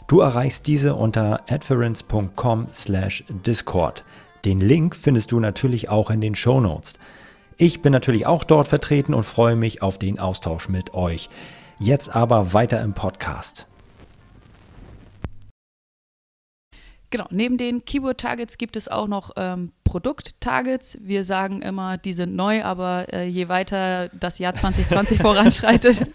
Du 0.07 0.21
erreichst 0.21 0.67
diese 0.67 0.95
unter 0.95 1.41
adference.com/discord. 1.49 4.05
Den 4.45 4.61
Link 4.61 4.95
findest 4.95 5.33
du 5.33 5.41
natürlich 5.41 5.89
auch 5.89 6.11
in 6.11 6.21
den 6.21 6.35
Show 6.35 6.61
Notes. 6.61 6.99
Ich 7.57 7.81
bin 7.81 7.93
natürlich 7.93 8.27
auch 8.27 8.45
dort 8.45 8.69
vertreten 8.69 9.15
und 9.15 9.25
freue 9.25 9.57
mich 9.57 9.81
auf 9.81 9.97
den 9.97 10.19
Austausch 10.19 10.69
mit 10.69 10.93
euch. 10.93 11.31
Jetzt 11.79 12.15
aber 12.15 12.53
weiter 12.53 12.83
im 12.83 12.93
Podcast. 12.93 13.69
Genau, 17.15 17.29
neben 17.31 17.59
den 17.59 17.85
Keyword-Targets 17.85 18.59
gibt 18.59 18.75
es 18.75 18.89
auch 18.89 19.07
noch 19.07 19.31
ähm, 19.37 19.71
Produkt-Targets. 19.85 20.99
Wir 21.01 21.23
sagen 21.23 21.63
immer, 21.63 21.97
die 21.97 22.13
sind 22.13 22.35
neu, 22.35 22.65
aber 22.65 23.07
äh, 23.13 23.29
je 23.29 23.49
weiter 23.49 24.09
das 24.09 24.41
Jahr 24.41 24.53
2020 24.53 25.19
voranschreitet, 25.23 26.09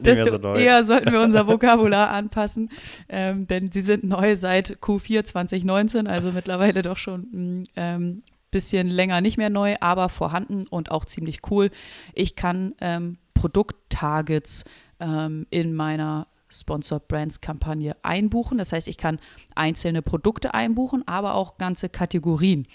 desto 0.00 0.40
so 0.40 0.54
eher 0.54 0.86
sollten 0.86 1.12
wir 1.12 1.20
unser 1.20 1.46
Vokabular 1.46 2.08
anpassen. 2.08 2.70
Ähm, 3.10 3.46
denn 3.46 3.70
sie 3.70 3.82
sind 3.82 4.04
neu 4.04 4.38
seit 4.38 4.78
Q4 4.80 5.26
2019, 5.26 6.06
also 6.06 6.32
mittlerweile 6.32 6.80
doch 6.80 6.96
schon 6.96 7.28
ein 7.34 7.62
ähm, 7.76 8.22
bisschen 8.50 8.88
länger 8.88 9.20
nicht 9.20 9.36
mehr 9.36 9.50
neu, 9.50 9.76
aber 9.80 10.08
vorhanden 10.08 10.66
und 10.66 10.90
auch 10.90 11.04
ziemlich 11.04 11.40
cool. 11.50 11.68
Ich 12.14 12.36
kann 12.36 12.74
ähm, 12.80 13.18
Produkt-Targets 13.34 14.64
ähm, 14.98 15.46
in 15.50 15.74
meiner 15.74 16.26
Sponsored 16.48 17.08
Brands 17.08 17.40
Kampagne 17.40 17.96
einbuchen. 18.02 18.58
Das 18.58 18.72
heißt, 18.72 18.88
ich 18.88 18.96
kann 18.96 19.18
einzelne 19.54 20.02
Produkte 20.02 20.54
einbuchen, 20.54 21.06
aber 21.06 21.34
auch 21.34 21.58
ganze 21.58 21.88
Kategorien. 21.88 22.66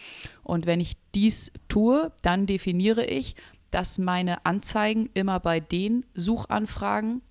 Und 0.43 0.65
wenn 0.65 0.79
ich 0.79 0.93
dies 1.15 1.51
tue, 1.67 2.11
dann 2.21 2.45
definiere 2.45 3.05
ich, 3.05 3.35
dass 3.71 3.97
meine 3.97 4.45
Anzeigen 4.45 5.09
immer 5.13 5.39
bei 5.39 5.59
den 5.59 6.05
Suchanfragen 6.13 7.21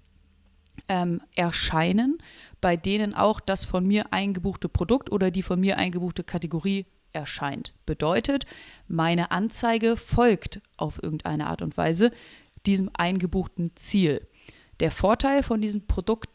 ähm, 0.89 1.21
erscheinen, 1.35 2.19
bei 2.61 2.77
denen 2.77 3.15
auch 3.15 3.41
das 3.41 3.65
von 3.65 3.87
mir 3.87 4.13
eingebuchte 4.13 4.69
Produkt 4.69 5.13
oder 5.13 5.31
die 5.31 5.43
von 5.43 5.61
mir 5.61 5.79
eingebuchte 5.79 6.25
Kategorie 6.25 6.87
erscheint. 7.13 7.75
Bedeutet, 7.87 8.47
meine 8.89 9.31
Anzeige 9.31 9.97
folgt 9.97 10.61
auf 10.77 11.03
irgendeine 11.03 11.47
Art 11.47 11.63
und 11.63 11.77
Weise 11.77 12.11
diesem 12.67 12.91
eingebuchten 12.95 13.73
Ziel. 13.77 14.27
Der 14.81 14.91
Vorteil 14.91 15.43
von 15.43 15.61
diesen 15.61 15.87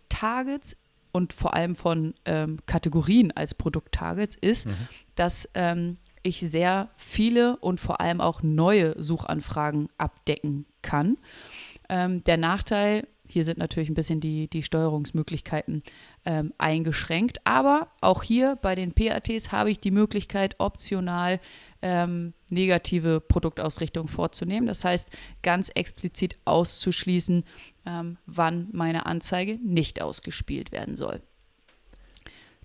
Produkt-Targets 0.07 0.75
und 1.11 1.33
vor 1.33 1.53
allem 1.53 1.75
von 1.75 2.13
ähm, 2.25 2.59
Kategorien 2.65 3.31
als 3.31 3.55
Produkt-Targets 3.55 4.35
ist, 4.35 4.67
mhm. 4.67 4.75
dass 5.15 5.49
ähm, 5.53 5.97
ich 6.21 6.39
sehr 6.39 6.89
viele 6.97 7.57
und 7.57 7.79
vor 7.79 8.01
allem 8.01 8.21
auch 8.21 8.43
neue 8.43 9.01
Suchanfragen 9.01 9.89
abdecken 9.97 10.65
kann. 10.81 11.17
Ähm, 11.89 12.23
der 12.25 12.37
Nachteil, 12.37 13.07
hier 13.27 13.43
sind 13.43 13.57
natürlich 13.57 13.89
ein 13.89 13.95
bisschen 13.95 14.19
die, 14.19 14.47
die 14.47 14.63
Steuerungsmöglichkeiten 14.63 15.81
ähm, 16.25 16.53
eingeschränkt, 16.57 17.39
aber 17.45 17.87
auch 18.01 18.23
hier 18.23 18.57
bei 18.61 18.75
den 18.75 18.93
PATs 18.93 19.51
habe 19.51 19.71
ich 19.71 19.79
die 19.79 19.91
Möglichkeit, 19.91 20.55
optional 20.59 21.39
ähm, 21.81 22.33
negative 22.49 23.19
Produktausrichtung 23.19 24.07
vorzunehmen. 24.07 24.67
Das 24.67 24.83
heißt, 24.83 25.09
ganz 25.43 25.69
explizit 25.69 26.37
auszuschließen, 26.45 27.43
ähm, 27.85 28.17
wann 28.25 28.69
meine 28.71 29.05
Anzeige 29.05 29.59
nicht 29.63 30.01
ausgespielt 30.01 30.71
werden 30.71 30.95
soll. 30.97 31.21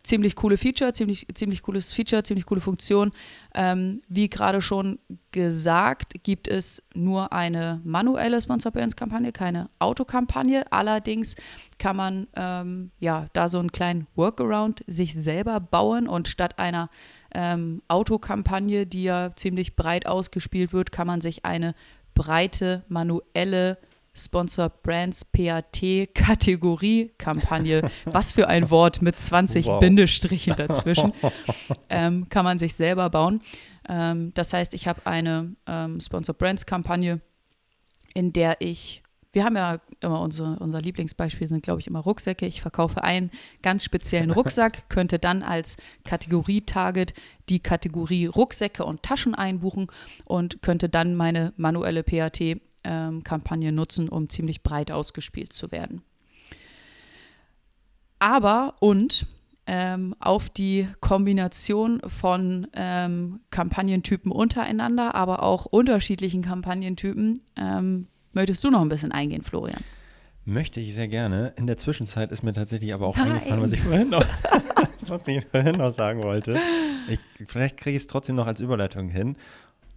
Ziemlich 0.02 0.34
coole 0.34 0.56
Feature, 0.56 0.92
ziemlich, 0.92 1.28
ziemlich 1.32 1.62
cooles 1.62 1.92
Feature, 1.92 2.24
ziemlich 2.24 2.44
coole 2.44 2.60
Funktion. 2.60 3.12
Ähm, 3.54 4.02
wie 4.08 4.28
gerade 4.28 4.60
schon 4.60 4.98
gesagt, 5.30 6.24
gibt 6.24 6.48
es 6.48 6.82
nur 6.92 7.32
eine 7.32 7.80
manuelle 7.84 8.42
Sponsor 8.42 8.72
Kampagne, 8.72 9.30
keine 9.30 9.70
Autokampagne. 9.78 10.64
Allerdings 10.72 11.36
kann 11.78 11.94
man 11.94 12.26
ähm, 12.34 12.90
ja 12.98 13.28
da 13.32 13.48
so 13.48 13.60
einen 13.60 13.70
kleinen 13.70 14.08
Workaround 14.16 14.82
sich 14.88 15.14
selber 15.14 15.60
bauen 15.60 16.08
und 16.08 16.26
statt 16.26 16.58
einer 16.58 16.90
ähm, 17.34 17.82
Autokampagne, 17.88 18.86
die 18.86 19.04
ja 19.04 19.34
ziemlich 19.36 19.76
breit 19.76 20.06
ausgespielt 20.06 20.72
wird, 20.72 20.92
kann 20.92 21.06
man 21.06 21.20
sich 21.20 21.44
eine 21.44 21.74
breite 22.14 22.84
manuelle 22.88 23.78
Sponsor 24.14 24.68
Brands 24.68 25.24
PAT 25.24 26.14
Kategorie 26.14 27.12
Kampagne. 27.16 27.90
Was 28.04 28.32
für 28.32 28.48
ein 28.48 28.68
Wort 28.70 29.00
mit 29.00 29.18
20 29.18 29.66
wow. 29.66 29.80
Bindestrichen 29.80 30.54
dazwischen. 30.56 31.14
ähm, 31.88 32.28
kann 32.28 32.44
man 32.44 32.58
sich 32.58 32.74
selber 32.74 33.08
bauen. 33.08 33.40
Ähm, 33.88 34.32
das 34.34 34.52
heißt, 34.52 34.74
ich 34.74 34.86
habe 34.86 35.06
eine 35.06 35.56
ähm, 35.66 36.00
Sponsor 36.00 36.34
Brands 36.34 36.66
Kampagne, 36.66 37.20
in 38.14 38.32
der 38.32 38.56
ich 38.60 39.02
wir 39.32 39.44
haben 39.44 39.56
ja 39.56 39.80
immer 40.00 40.20
unsere, 40.20 40.58
unser 40.58 40.80
Lieblingsbeispiel 40.80 41.48
sind, 41.48 41.62
glaube 41.62 41.80
ich, 41.80 41.86
immer 41.86 42.00
Rucksäcke. 42.00 42.46
Ich 42.46 42.60
verkaufe 42.60 43.02
einen 43.02 43.30
ganz 43.62 43.82
speziellen 43.82 44.30
Rucksack, 44.32 44.90
könnte 44.90 45.18
dann 45.18 45.42
als 45.42 45.76
Kategorie-Target 46.04 47.14
die 47.48 47.60
Kategorie 47.60 48.26
Rucksäcke 48.26 48.84
und 48.84 49.02
Taschen 49.02 49.34
einbuchen 49.34 49.86
und 50.26 50.62
könnte 50.62 50.88
dann 50.88 51.14
meine 51.14 51.54
manuelle 51.56 52.02
PAT-Kampagne 52.02 53.68
ähm, 53.68 53.74
nutzen, 53.74 54.08
um 54.10 54.28
ziemlich 54.28 54.62
breit 54.62 54.90
ausgespielt 54.90 55.52
zu 55.52 55.72
werden. 55.72 56.02
Aber 58.18 58.76
und 58.80 59.26
ähm, 59.66 60.14
auf 60.20 60.50
die 60.50 60.88
Kombination 61.00 62.00
von 62.06 62.66
ähm, 62.74 63.40
Kampagnentypen 63.50 64.30
untereinander, 64.30 65.14
aber 65.14 65.42
auch 65.42 65.66
unterschiedlichen 65.66 66.42
Kampagnentypen 66.42 67.40
ähm, 67.56 68.08
Möchtest 68.32 68.64
du 68.64 68.70
noch 68.70 68.80
ein 68.80 68.88
bisschen 68.88 69.12
eingehen, 69.12 69.42
Florian? 69.42 69.82
Möchte 70.44 70.80
ich 70.80 70.94
sehr 70.94 71.06
gerne. 71.06 71.52
In 71.56 71.66
der 71.66 71.76
Zwischenzeit 71.76 72.32
ist 72.32 72.42
mir 72.42 72.52
tatsächlich 72.52 72.92
aber 72.92 73.06
auch 73.06 73.16
Nein. 73.16 73.32
eingefallen, 73.32 73.62
was 73.62 73.72
ich 73.72 73.80
vorhin 73.80 74.10
noch, 74.10 74.24
was 75.06 75.28
ich 75.28 75.44
vorhin 75.46 75.76
noch 75.76 75.90
sagen 75.90 76.22
wollte. 76.22 76.58
Ich, 77.08 77.20
vielleicht 77.46 77.76
kriege 77.76 77.96
ich 77.96 78.02
es 78.02 78.06
trotzdem 78.08 78.36
noch 78.36 78.46
als 78.46 78.60
Überleitung 78.60 79.08
hin. 79.08 79.36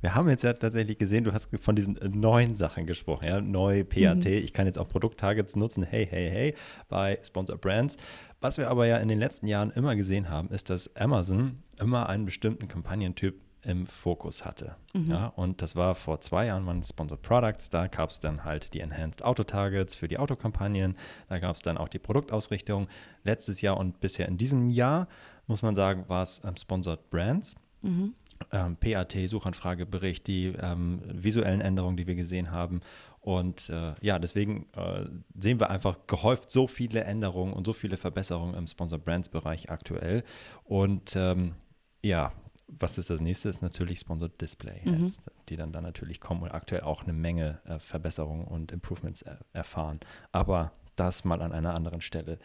Wir 0.01 0.13
haben 0.13 0.29
jetzt 0.29 0.43
ja 0.43 0.53
tatsächlich 0.53 0.99
gesehen, 0.99 1.23
du 1.23 1.33
hast 1.33 1.49
von 1.61 1.75
diesen 1.75 1.97
neuen 2.13 2.55
Sachen 2.55 2.85
gesprochen, 2.85 3.25
ja, 3.25 3.41
neu 3.41 3.83
PAT. 3.83 4.25
Mhm. 4.25 4.33
Ich 4.33 4.53
kann 4.53 4.67
jetzt 4.67 4.77
auch 4.77 4.87
Produkttargets 4.87 5.55
nutzen, 5.55 5.83
hey, 5.83 6.05
hey, 6.07 6.29
hey, 6.29 6.55
bei 6.89 7.17
Sponsor 7.25 7.57
Brands. 7.57 7.97
Was 8.39 8.59
wir 8.59 8.69
aber 8.69 8.85
ja 8.85 8.97
in 8.97 9.07
den 9.07 9.17
letzten 9.17 9.47
Jahren 9.47 9.71
immer 9.71 9.95
gesehen 9.95 10.29
haben, 10.29 10.49
ist, 10.49 10.69
dass 10.69 10.95
Amazon 10.95 11.55
immer 11.79 12.07
einen 12.07 12.25
bestimmten 12.25 12.67
Kampagnentyp 12.67 13.41
im 13.65 13.87
Fokus 13.87 14.45
hatte. 14.45 14.75
Mhm. 14.93 15.11
Ja, 15.11 15.27
und 15.27 15.61
das 15.61 15.75
war 15.75 15.95
vor 15.95 16.21
zwei 16.21 16.45
Jahren 16.47 16.65
waren 16.65 16.81
Sponsored 16.83 17.21
Products. 17.21 17.69
Da 17.69 17.87
gab 17.87 18.09
es 18.09 18.19
dann 18.19 18.43
halt 18.43 18.73
die 18.73 18.79
Enhanced 18.79 19.23
Auto 19.23 19.43
Targets 19.43 19.95
für 19.95 20.07
die 20.07 20.17
Autokampagnen. 20.17 20.95
Da 21.27 21.39
gab 21.39 21.55
es 21.55 21.61
dann 21.61 21.77
auch 21.77 21.89
die 21.89 21.99
Produktausrichtung. 21.99 22.87
Letztes 23.23 23.61
Jahr 23.61 23.77
und 23.77 23.99
bisher 23.99 24.27
in 24.27 24.37
diesem 24.37 24.69
Jahr, 24.69 25.07
muss 25.47 25.61
man 25.61 25.75
sagen, 25.75 26.05
war 26.07 26.23
es 26.23 26.41
ähm, 26.45 26.55
Sponsored 26.57 27.09
Brands. 27.09 27.55
Mhm. 27.81 28.13
Ähm, 28.51 28.75
PAT, 28.75 29.15
Suchanfragebericht, 29.27 30.27
die 30.27 30.47
ähm, 30.47 31.01
visuellen 31.05 31.61
Änderungen, 31.61 31.95
die 31.95 32.05
wir 32.05 32.15
gesehen 32.15 32.51
haben. 32.51 32.81
Und 33.21 33.69
äh, 33.69 33.95
ja, 34.01 34.19
deswegen 34.19 34.67
äh, 34.75 35.05
sehen 35.39 35.59
wir 35.59 35.71
einfach 35.71 35.97
gehäuft 36.05 36.51
so 36.51 36.67
viele 36.67 37.05
Änderungen 37.05 37.53
und 37.53 37.65
so 37.65 37.73
viele 37.73 37.97
Verbesserungen 37.97 38.53
im 38.53 38.67
Sponsor 38.67 38.99
Brands 38.99 39.29
Bereich 39.29 39.71
aktuell. 39.71 40.23
Und 40.63 41.15
ähm, 41.15 41.55
ja, 42.03 42.33
was 42.67 42.97
ist 42.97 43.09
das 43.09 43.21
nächste? 43.21 43.49
Ist 43.49 43.61
natürlich 43.61 43.99
Sponsored 43.99 44.39
Display 44.41 44.81
mhm. 44.83 45.11
die 45.49 45.55
dann, 45.55 45.71
dann 45.71 45.83
natürlich 45.83 46.19
kommen 46.19 46.43
und 46.43 46.51
aktuell 46.51 46.81
auch 46.81 47.03
eine 47.03 47.13
Menge 47.13 47.59
äh, 47.65 47.79
Verbesserungen 47.79 48.45
und 48.45 48.71
Improvements 48.71 49.21
er 49.21 49.39
erfahren. 49.53 49.99
Aber 50.31 50.71
das 50.95 51.25
mal 51.25 51.41
an 51.41 51.51
einer 51.51 51.75
anderen 51.75 52.01
Stelle. 52.01 52.39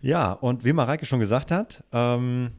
Ja, 0.00 0.32
und 0.32 0.64
wie 0.64 0.72
Mareike 0.72 1.06
schon 1.06 1.20
gesagt 1.20 1.50
hat, 1.50 1.84
ähm, 1.92 2.52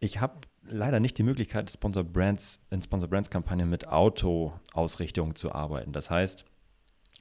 ich 0.00 0.20
habe 0.20 0.34
leider 0.62 1.00
nicht 1.00 1.18
die 1.18 1.22
Möglichkeit, 1.22 1.70
Sponsor 1.70 2.04
Brands, 2.04 2.60
in 2.70 2.80
Sponsor 2.80 3.08
Brands 3.08 3.30
Kampagnen 3.30 3.68
mit 3.68 3.88
Auto-Ausrichtung 3.88 5.34
zu 5.34 5.52
arbeiten. 5.52 5.92
Das 5.92 6.10
heißt, 6.10 6.44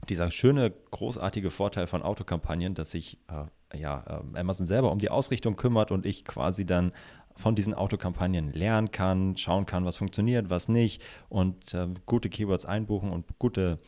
dieser 0.10 0.32
schöne, 0.32 0.72
großartige 0.92 1.52
Vorteil 1.52 1.88
von 1.88 2.02
Autokampagnen, 2.02 2.74
dass 2.74 2.92
sich 2.92 3.20
äh, 3.28 3.78
ja, 3.78 4.04
äh, 4.08 4.40
Amazon 4.40 4.68
selber 4.68 4.92
um 4.92 5.00
die 5.00 5.10
Ausrichtung 5.10 5.56
kümmert 5.56 5.92
und 5.92 6.06
ich 6.06 6.26
quasi 6.26 6.66
dann 6.66 6.92
von 7.36 7.56
diesen 7.56 7.74
Autokampagnen 7.74 8.52
lernen 8.52 8.92
kann, 8.92 9.38
schauen 9.38 9.66
kann, 9.66 9.86
was 9.86 9.98
funktioniert, 9.98 10.50
was 10.50 10.68
nicht 10.68 11.02
und 11.30 11.74
äh, 11.74 11.88
gute 12.06 12.30
Keywords 12.30 12.66
einbuchen 12.66 13.12
und 13.12 13.26
gute 13.40 13.80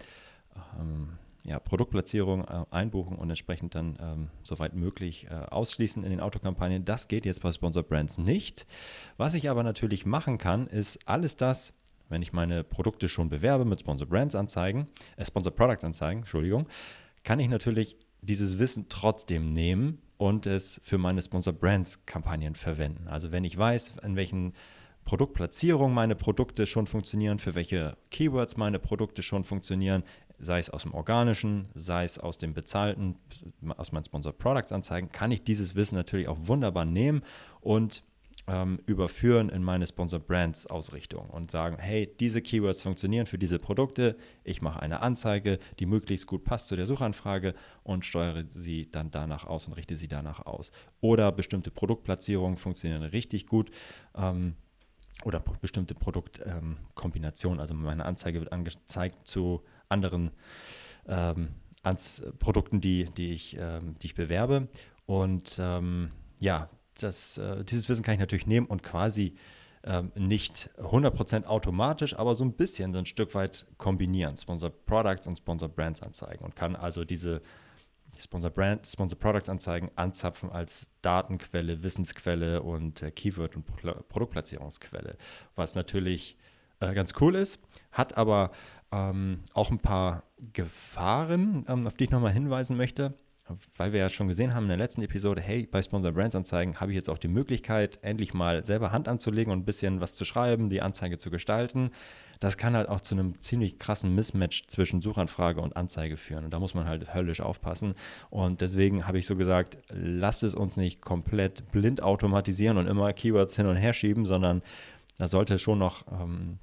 ähm, 0.79 1.17
ja, 1.45 1.59
Produktplatzierung 1.59 2.43
äh, 2.43 2.65
einbuchen 2.71 3.17
und 3.17 3.29
entsprechend 3.29 3.75
dann 3.75 3.97
ähm, 4.01 4.29
soweit 4.43 4.73
möglich 4.73 5.27
äh, 5.29 5.33
ausschließen 5.33 6.03
in 6.03 6.09
den 6.09 6.19
Autokampagnen. 6.19 6.85
Das 6.85 7.07
geht 7.07 7.25
jetzt 7.25 7.41
bei 7.41 7.51
Sponsor 7.51 7.83
Brands 7.83 8.17
nicht. 8.17 8.65
Was 9.17 9.35
ich 9.35 9.49
aber 9.49 9.63
natürlich 9.63 10.05
machen 10.05 10.37
kann, 10.37 10.67
ist 10.67 11.07
alles 11.07 11.35
das, 11.35 11.73
wenn 12.09 12.21
ich 12.21 12.33
meine 12.33 12.63
Produkte 12.63 13.07
schon 13.07 13.29
bewerbe 13.29 13.65
mit 13.65 13.79
Sponsor 13.79 14.07
Brands 14.07 14.35
Anzeigen, 14.35 14.87
äh, 15.17 15.25
Sponsor 15.25 15.53
Products 15.53 15.83
Anzeigen, 15.83 16.21
Entschuldigung, 16.21 16.67
kann 17.23 17.39
ich 17.39 17.47
natürlich 17.47 17.97
dieses 18.21 18.57
Wissen 18.57 18.87
trotzdem 18.89 19.45
nehmen 19.45 20.01
und 20.17 20.45
es 20.45 20.81
für 20.83 20.97
meine 20.97 21.21
Sponsor 21.21 21.53
Brands 21.53 22.05
Kampagnen 22.05 22.55
verwenden. 22.55 23.07
Also 23.07 23.31
wenn 23.31 23.43
ich 23.43 23.57
weiß, 23.57 23.97
in 24.03 24.15
welchen 24.15 24.53
Produktplatzierungen 25.03 25.93
meine 25.93 26.15
Produkte 26.15 26.65
schon 26.65 26.87
funktionieren, 26.87 27.39
für 27.39 27.55
welche 27.55 27.95
Keywords 28.09 28.57
meine 28.57 28.79
Produkte 28.79 29.21
schon 29.21 29.43
funktionieren, 29.43 30.03
sei 30.39 30.59
es 30.59 30.69
aus 30.69 30.83
dem 30.83 30.93
organischen, 30.93 31.69
sei 31.75 32.03
es 32.03 32.17
aus 32.17 32.37
dem 32.37 32.53
bezahlten, 32.53 33.15
aus 33.77 33.91
meinen 33.91 34.03
Sponsor 34.03 34.33
Products 34.33 34.71
Anzeigen, 34.71 35.11
kann 35.11 35.31
ich 35.31 35.43
dieses 35.43 35.75
Wissen 35.75 35.95
natürlich 35.95 36.27
auch 36.27 36.39
wunderbar 36.41 36.85
nehmen 36.85 37.21
und 37.61 38.03
ähm, 38.47 38.79
überführen 38.85 39.49
in 39.49 39.63
meine 39.63 39.87
Sponsor 39.87 40.19
Brands 40.19 40.67
Ausrichtung 40.67 41.29
und 41.29 41.49
sagen, 41.49 41.77
hey, 41.79 42.13
diese 42.19 42.41
Keywords 42.41 42.81
funktionieren 42.81 43.25
für 43.25 43.39
diese 43.39 43.57
Produkte, 43.57 44.15
ich 44.43 44.61
mache 44.61 44.81
eine 44.81 45.01
Anzeige, 45.01 45.57
die 45.79 45.85
möglichst 45.85 46.27
gut 46.27 46.43
passt 46.43 46.67
zu 46.67 46.75
der 46.75 46.85
Suchanfrage 46.85 47.55
und 47.83 48.05
steuere 48.05 48.43
sie 48.47 48.89
dann 48.91 49.09
danach 49.09 49.45
aus 49.45 49.67
und 49.67 49.73
richte 49.73 49.97
sie 49.97 50.07
danach 50.07 50.45
aus. 50.45 50.71
Oder 51.01 51.31
bestimmte 51.31 51.71
Produktplatzierungen 51.71 52.57
funktionieren 52.57 53.03
richtig 53.03 53.47
gut. 53.47 53.71
Ähm, 54.15 54.55
oder 55.23 55.39
bestimmte 55.39 55.95
Produktkombinationen. 55.95 57.57
Ähm, 57.57 57.61
also 57.61 57.73
meine 57.73 58.05
Anzeige 58.05 58.41
wird 58.41 58.51
angezeigt 58.51 59.27
zu 59.27 59.63
anderen 59.87 60.31
ähm, 61.07 61.49
Produkten, 62.39 62.81
die, 62.81 63.05
die, 63.05 63.31
ich, 63.31 63.55
ähm, 63.57 63.95
die 64.01 64.07
ich 64.07 64.15
bewerbe. 64.15 64.67
Und 65.05 65.57
ähm, 65.59 66.11
ja, 66.39 66.69
das, 67.03 67.37
äh, 67.37 67.63
dieses 67.63 67.89
Wissen 67.89 68.03
kann 68.03 68.15
ich 68.15 68.19
natürlich 68.19 68.47
nehmen 68.47 68.67
und 68.67 68.83
quasi 68.83 69.35
ähm, 69.83 70.11
nicht 70.15 70.69
100% 70.77 71.45
automatisch, 71.45 72.17
aber 72.17 72.35
so 72.35 72.43
ein 72.43 72.53
bisschen, 72.53 72.93
so 72.93 72.99
ein 72.99 73.05
Stück 73.05 73.35
weit 73.35 73.65
kombinieren. 73.77 74.35
Sponsor 74.37 74.71
Products 74.71 75.27
und 75.27 75.37
Sponsor 75.37 75.69
Brands 75.69 76.01
anzeigen 76.01 76.43
und 76.43 76.55
kann 76.55 76.75
also 76.75 77.05
diese 77.05 77.41
Sponsor 78.17 78.49
Brand, 78.49 78.87
Sponsor 78.87 79.19
Products 79.19 79.49
Anzeigen 79.49 79.91
anzapfen 79.95 80.49
als 80.49 80.89
Datenquelle, 81.01 81.83
Wissensquelle 81.83 82.63
und 82.63 83.01
äh, 83.01 83.11
Keyword- 83.11 83.57
und 83.57 83.65
Pro 83.65 83.91
Produktplatzierungsquelle, 84.07 85.17
was 85.55 85.75
natürlich 85.75 86.37
äh, 86.79 86.93
ganz 86.93 87.13
cool 87.19 87.35
ist, 87.35 87.59
hat 87.91 88.17
aber 88.17 88.51
ähm, 88.91 89.41
auch 89.53 89.69
ein 89.69 89.79
paar 89.79 90.23
Gefahren, 90.53 91.65
ähm, 91.67 91.85
auf 91.85 91.95
die 91.97 92.05
ich 92.05 92.09
nochmal 92.09 92.31
hinweisen 92.31 92.77
möchte 92.77 93.13
weil 93.77 93.93
wir 93.93 93.99
ja 93.99 94.09
schon 94.09 94.27
gesehen 94.27 94.53
haben 94.53 94.63
in 94.63 94.69
der 94.69 94.77
letzten 94.77 95.01
Episode, 95.03 95.41
hey, 95.41 95.67
bei 95.69 95.81
Sponsor 95.81 96.11
Brands 96.11 96.35
Anzeigen 96.35 96.79
habe 96.79 96.91
ich 96.91 96.95
jetzt 96.95 97.09
auch 97.09 97.17
die 97.17 97.27
Möglichkeit, 97.27 97.99
endlich 98.01 98.33
mal 98.33 98.65
selber 98.65 98.91
Hand 98.91 99.07
anzulegen 99.07 99.51
und 99.53 99.59
ein 99.59 99.65
bisschen 99.65 100.01
was 100.01 100.15
zu 100.15 100.25
schreiben, 100.25 100.69
die 100.69 100.81
Anzeige 100.81 101.17
zu 101.17 101.29
gestalten. 101.29 101.91
Das 102.39 102.57
kann 102.57 102.75
halt 102.75 102.89
auch 102.89 103.01
zu 103.01 103.15
einem 103.15 103.39
ziemlich 103.41 103.79
krassen 103.79 104.13
Mismatch 104.13 104.67
zwischen 104.67 104.99
Suchanfrage 104.99 105.61
und 105.61 105.77
Anzeige 105.77 106.17
führen. 106.17 106.45
Und 106.45 106.51
da 106.51 106.59
muss 106.59 106.73
man 106.73 106.85
halt 106.85 107.13
höllisch 107.13 107.39
aufpassen. 107.39 107.93
Und 108.29 108.61
deswegen 108.61 109.07
habe 109.07 109.19
ich 109.19 109.25
so 109.25 109.35
gesagt, 109.35 109.77
lasst 109.89 110.43
es 110.43 110.55
uns 110.55 110.75
nicht 110.75 111.01
komplett 111.01 111.71
blind 111.71 112.03
automatisieren 112.03 112.77
und 112.77 112.87
immer 112.87 113.13
Keywords 113.13 113.55
hin 113.55 113.67
und 113.67 113.77
her 113.77 113.93
schieben, 113.93 114.25
sondern 114.25 114.63
da 115.17 115.27
sollte 115.27 115.59
schon 115.59 115.79
noch 115.79 116.05
ähm, 116.11 116.59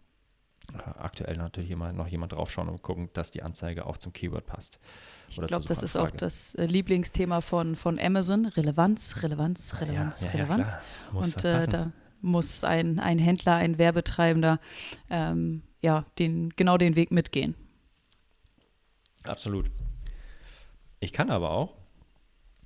aktuell 0.99 1.37
natürlich 1.37 1.71
immer 1.71 1.93
noch 1.93 2.07
jemand 2.07 2.33
draufschauen 2.33 2.69
und 2.69 2.83
gucken, 2.83 3.11
dass 3.13 3.31
die 3.31 3.43
Anzeige 3.43 3.87
auch 3.87 3.99
zum 3.99 4.13
Keyword 4.13 4.47
passt. 4.47 4.81
Ich 5.29 5.37
glaube, 5.37 5.65
das 5.67 5.83
ist 5.83 5.97
auch 5.97 6.11
das 6.11 6.55
äh, 6.55 6.67
Lieblingsthema 6.67 7.41
von, 7.41 7.77
von 7.77 7.99
Amazon. 7.99 8.47
Relevanz, 8.47 9.23
Relevanz, 9.23 9.81
Relevanz, 9.81 10.21
ja, 10.21 10.27
ja, 10.27 10.33
Relevanz. 10.33 10.71
Ja, 10.71 11.19
und 11.19 11.45
äh, 11.45 11.67
da 11.67 11.93
muss 12.21 12.65
ein, 12.65 13.01
ein 13.01 13.19
Händler, 13.19 13.57
ein 13.57 13.79
Werbetreibender 13.79 14.61
ähm, 15.11 15.63
ja, 15.83 16.07
den, 16.19 16.51
genau 16.57 16.79
den 16.79 16.97
Weg 16.97 17.11
mitgehen. 17.11 17.55
Absolut. 19.25 19.71
Ich 21.01 21.13
kann 21.13 21.31
aber 21.31 21.51
auch, 21.51 21.75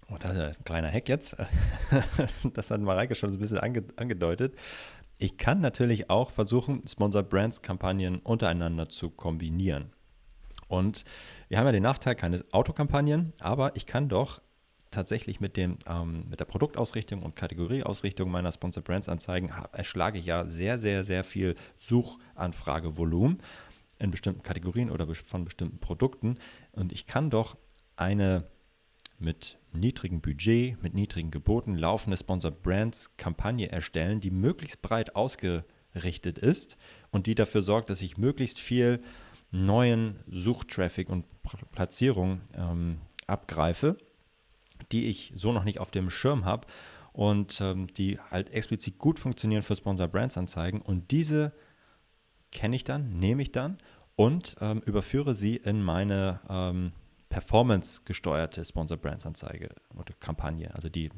und 0.08 0.22
das 0.22 0.36
ist 0.36 0.60
ein 0.60 0.64
kleiner 0.64 0.90
Hack 0.90 1.08
jetzt, 1.08 1.36
das 2.54 2.70
hat 2.70 2.80
Mareike 2.80 3.14
schon 3.14 3.30
so 3.30 3.38
ein 3.38 3.40
bisschen 3.40 3.58
ange, 3.58 3.84
angedeutet, 3.96 4.56
ich 5.18 5.38
kann 5.38 5.60
natürlich 5.60 6.10
auch 6.10 6.30
versuchen, 6.30 6.82
Sponsor 6.86 7.22
Brands 7.22 7.62
Kampagnen 7.62 8.18
untereinander 8.20 8.88
zu 8.88 9.10
kombinieren. 9.10 9.92
Und 10.68 11.04
wir 11.48 11.58
haben 11.58 11.66
ja 11.66 11.72
den 11.72 11.82
Nachteil, 11.82 12.14
keine 12.14 12.44
Autokampagnen, 12.50 13.32
aber 13.38 13.76
ich 13.76 13.86
kann 13.86 14.08
doch 14.08 14.40
tatsächlich 14.90 15.40
mit, 15.40 15.56
dem, 15.56 15.78
ähm, 15.86 16.26
mit 16.28 16.40
der 16.40 16.44
Produktausrichtung 16.44 17.22
und 17.22 17.36
Kategorieausrichtung 17.36 18.30
meiner 18.30 18.52
Sponsor 18.52 18.82
Brands 18.82 19.08
Anzeigen 19.08 19.52
erschlage 19.72 20.18
ich 20.18 20.26
ja 20.26 20.44
sehr, 20.46 20.78
sehr, 20.78 21.04
sehr 21.04 21.24
viel 21.24 21.54
Suchanfragevolumen 21.78 23.38
in 23.98 24.10
bestimmten 24.10 24.42
Kategorien 24.42 24.90
oder 24.90 25.06
von 25.14 25.44
bestimmten 25.44 25.78
Produkten. 25.78 26.38
Und 26.72 26.92
ich 26.92 27.06
kann 27.06 27.30
doch 27.30 27.56
eine 27.96 28.44
mit 29.18 29.58
niedrigem 29.72 30.20
Budget, 30.20 30.82
mit 30.82 30.94
niedrigen 30.94 31.30
Geboten 31.30 31.74
laufende 31.74 32.16
Sponsor 32.16 32.50
Brands 32.50 33.16
Kampagne 33.16 33.70
erstellen, 33.70 34.20
die 34.20 34.30
möglichst 34.30 34.82
breit 34.82 35.16
ausgerichtet 35.16 36.38
ist 36.38 36.76
und 37.10 37.26
die 37.26 37.34
dafür 37.34 37.62
sorgt, 37.62 37.90
dass 37.90 38.02
ich 38.02 38.18
möglichst 38.18 38.60
viel 38.60 39.00
neuen 39.50 40.20
Suchtraffic 40.28 41.08
und 41.08 41.24
Platzierung 41.72 42.40
ähm, 42.54 42.98
abgreife, 43.26 43.96
die 44.92 45.06
ich 45.06 45.32
so 45.34 45.52
noch 45.52 45.64
nicht 45.64 45.80
auf 45.80 45.90
dem 45.90 46.10
Schirm 46.10 46.44
habe 46.44 46.66
und 47.12 47.60
ähm, 47.60 47.86
die 47.94 48.18
halt 48.30 48.50
explizit 48.50 48.98
gut 48.98 49.18
funktionieren 49.18 49.62
für 49.62 49.74
Sponsor 49.74 50.08
Brands 50.08 50.36
Anzeigen 50.36 50.82
und 50.82 51.10
diese 51.10 51.52
kenne 52.52 52.76
ich 52.76 52.84
dann, 52.84 53.18
nehme 53.18 53.42
ich 53.42 53.52
dann 53.52 53.78
und 54.16 54.56
ähm, 54.60 54.82
überführe 54.84 55.34
sie 55.34 55.56
in 55.56 55.82
meine 55.82 56.40
ähm, 56.48 56.92
performance-gesteuerte 57.28 58.64
Sponsor 58.64 58.96
Brands 58.96 59.26
Anzeige 59.26 59.70
oder 59.94 60.14
Kampagne. 60.20 60.74
Also 60.74 60.88
die, 60.88 61.10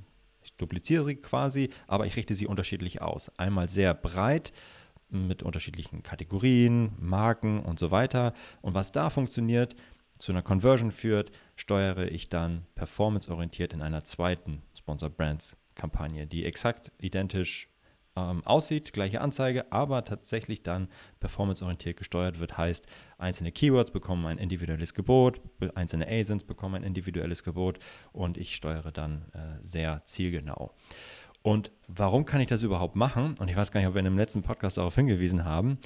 ich 0.42 0.54
dupliziere 0.54 1.04
sie 1.04 1.16
quasi, 1.16 1.70
aber 1.86 2.06
ich 2.06 2.16
richte 2.16 2.34
sie 2.34 2.46
unterschiedlich 2.46 3.00
aus. 3.02 3.30
Einmal 3.38 3.68
sehr 3.68 3.94
breit 3.94 4.52
mit 5.10 5.42
unterschiedlichen 5.42 6.02
Kategorien, 6.02 6.92
Marken 6.98 7.60
und 7.60 7.78
so 7.78 7.90
weiter. 7.90 8.34
Und 8.60 8.74
was 8.74 8.92
da 8.92 9.10
funktioniert, 9.10 9.74
zu 10.18 10.32
einer 10.32 10.42
Conversion 10.42 10.90
führt, 10.90 11.30
steuere 11.54 12.10
ich 12.10 12.28
dann 12.28 12.66
performanceorientiert 12.74 13.72
in 13.72 13.82
einer 13.82 14.04
zweiten 14.04 14.62
Sponsor 14.76 15.10
Brands 15.10 15.56
Kampagne, 15.74 16.26
die 16.26 16.44
exakt 16.44 16.92
identisch 16.98 17.68
ähm, 18.18 18.44
aussieht, 18.44 18.92
gleiche 18.92 19.20
Anzeige, 19.20 19.70
aber 19.72 20.04
tatsächlich 20.04 20.62
dann 20.62 20.88
performanceorientiert 21.20 21.96
gesteuert 21.96 22.40
wird, 22.40 22.56
heißt, 22.56 22.86
einzelne 23.18 23.52
Keywords 23.52 23.90
bekommen 23.90 24.26
ein 24.26 24.38
individuelles 24.38 24.94
Gebot, 24.94 25.40
einzelne 25.74 26.08
ASINs 26.08 26.44
bekommen 26.44 26.76
ein 26.76 26.82
individuelles 26.82 27.42
Gebot 27.42 27.78
und 28.12 28.36
ich 28.36 28.54
steuere 28.54 28.92
dann 28.92 29.26
äh, 29.32 29.62
sehr 29.62 30.02
zielgenau. 30.04 30.74
Und 31.42 31.70
warum 31.86 32.24
kann 32.24 32.40
ich 32.40 32.48
das 32.48 32.62
überhaupt 32.62 32.96
machen? 32.96 33.34
Und 33.38 33.48
ich 33.48 33.56
weiß 33.56 33.70
gar 33.72 33.80
nicht, 33.80 33.88
ob 33.88 33.94
wir 33.94 34.00
in 34.00 34.04
dem 34.04 34.18
letzten 34.18 34.42
Podcast 34.42 34.78
darauf 34.78 34.94
hingewiesen 34.94 35.44
haben. 35.44 35.78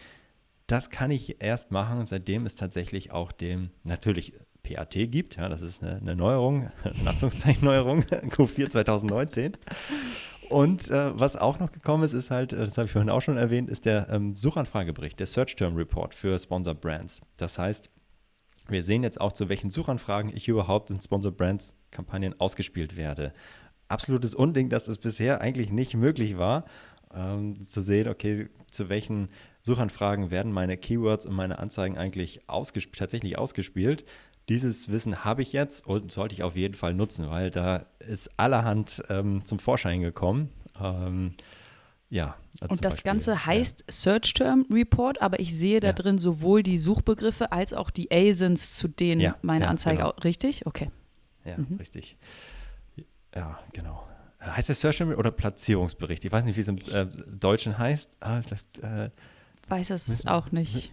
Das 0.66 0.90
kann 0.90 1.10
ich 1.10 1.42
erst 1.42 1.70
machen, 1.70 2.06
seitdem 2.06 2.46
es 2.46 2.54
tatsächlich 2.54 3.12
auch 3.12 3.32
dem 3.32 3.70
natürlich 3.84 4.32
PAT 4.62 4.92
gibt. 5.10 5.36
Ja, 5.36 5.48
das 5.48 5.62
ist 5.62 5.82
eine, 5.82 5.96
eine 5.96 6.16
Neuerung, 6.16 6.70
in 7.00 7.06
Anführungszeichen 7.06 7.64
Neuerung, 7.64 8.02
Q4 8.10 8.68
2019. 8.70 9.56
Und 10.52 10.90
äh, 10.90 11.18
was 11.18 11.36
auch 11.36 11.60
noch 11.60 11.72
gekommen 11.72 12.04
ist, 12.04 12.12
ist 12.12 12.30
halt, 12.30 12.52
äh, 12.52 12.58
das 12.58 12.76
habe 12.76 12.84
ich 12.84 12.92
vorhin 12.92 13.08
auch 13.08 13.22
schon 13.22 13.38
erwähnt, 13.38 13.70
ist 13.70 13.86
der 13.86 14.10
ähm, 14.10 14.36
Suchanfragebericht, 14.36 15.18
der 15.18 15.26
Search 15.26 15.56
Term 15.56 15.76
Report 15.76 16.14
für 16.14 16.38
Sponsor 16.38 16.74
Brands. 16.74 17.22
Das 17.38 17.58
heißt, 17.58 17.90
wir 18.68 18.84
sehen 18.84 19.02
jetzt 19.02 19.18
auch, 19.18 19.32
zu 19.32 19.48
welchen 19.48 19.70
Suchanfragen 19.70 20.30
ich 20.36 20.48
überhaupt 20.48 20.90
in 20.90 21.00
Sponsor 21.00 21.32
Brands 21.32 21.74
Kampagnen 21.90 22.38
ausgespielt 22.38 22.98
werde. 22.98 23.32
Absolutes 23.88 24.34
Unding, 24.34 24.68
dass 24.68 24.88
es 24.88 24.98
bisher 24.98 25.40
eigentlich 25.40 25.72
nicht 25.72 25.94
möglich 25.94 26.36
war, 26.36 26.66
ähm, 27.14 27.64
zu 27.64 27.80
sehen, 27.80 28.08
okay, 28.08 28.50
zu 28.70 28.90
welchen 28.90 29.30
Suchanfragen 29.62 30.30
werden 30.30 30.52
meine 30.52 30.76
Keywords 30.76 31.24
und 31.24 31.34
meine 31.34 31.60
Anzeigen 31.60 31.96
eigentlich 31.96 32.46
ausgesp 32.46 32.94
tatsächlich 32.94 33.38
ausgespielt. 33.38 34.04
Dieses 34.52 34.90
Wissen 34.90 35.24
habe 35.24 35.40
ich 35.40 35.54
jetzt 35.54 35.86
und 35.86 36.12
sollte 36.12 36.34
ich 36.34 36.42
auf 36.42 36.56
jeden 36.56 36.74
Fall 36.74 36.92
nutzen, 36.92 37.30
weil 37.30 37.50
da 37.50 37.86
ist 38.00 38.30
allerhand 38.36 39.02
ähm, 39.08 39.46
zum 39.46 39.58
Vorschein 39.58 40.02
gekommen. 40.02 40.50
Ähm, 40.78 41.32
ja. 42.10 42.36
Und 42.60 42.70
das 42.70 42.96
Beispiel, 42.96 43.10
Ganze 43.10 43.46
heißt 43.46 43.84
ja. 43.86 43.92
Search 43.92 44.34
Term 44.34 44.66
Report, 44.70 45.22
aber 45.22 45.40
ich 45.40 45.56
sehe 45.56 45.80
da 45.80 45.88
ja. 45.88 45.92
drin 45.94 46.18
sowohl 46.18 46.62
die 46.62 46.76
Suchbegriffe 46.76 47.50
als 47.50 47.72
auch 47.72 47.88
die 47.88 48.12
ASINs, 48.12 48.76
zu 48.76 48.88
denen 48.88 49.22
ja, 49.22 49.36
meine 49.40 49.68
Anzeige 49.68 49.98
genau. 49.98 50.10
auch. 50.10 50.22
Richtig? 50.22 50.66
Okay. 50.66 50.90
Ja, 51.46 51.56
mhm. 51.56 51.76
richtig. 51.78 52.18
Ja, 53.34 53.58
genau. 53.72 54.06
heißt 54.42 54.68
der 54.68 54.76
Search 54.76 55.00
oder 55.00 55.30
Platzierungsbericht? 55.30 56.26
Ich 56.26 56.30
weiß 56.30 56.44
nicht, 56.44 56.56
wie 56.56 56.60
es 56.60 56.68
im 56.68 56.76
äh, 56.76 57.06
Deutschen 57.26 57.78
heißt. 57.78 58.18
Ah, 58.20 58.42
äh, 58.82 59.08
Weiß 59.68 59.88
es 59.88 60.08
Müssen- 60.08 60.28
auch 60.28 60.52
nicht. 60.52 60.92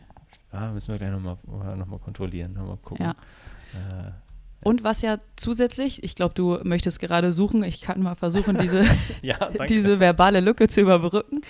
Ah, 0.52 0.72
müssen 0.72 0.92
wir 0.94 0.98
gleich 1.00 1.12
nochmal 1.12 1.38
noch 1.78 1.86
mal 1.88 2.00
kontrollieren, 2.00 2.54
nochmal 2.54 2.78
gucken. 2.78 3.06
Ja. 3.06 3.12
Äh, 3.74 4.12
Und 4.62 4.84
was 4.84 5.02
ja 5.02 5.20
zusätzlich, 5.38 6.04
ich 6.04 6.16
glaube, 6.16 6.34
du 6.34 6.60
möchtest 6.64 7.00
gerade 7.00 7.32
suchen, 7.32 7.64
ich 7.64 7.82
kann 7.82 8.02
mal 8.02 8.16
versuchen, 8.16 8.58
diese, 8.58 8.84
ja, 9.22 9.38
diese 9.70 10.00
verbale 10.00 10.40
Lücke 10.42 10.68
zu 10.68 10.82
überbrücken. 10.82 11.42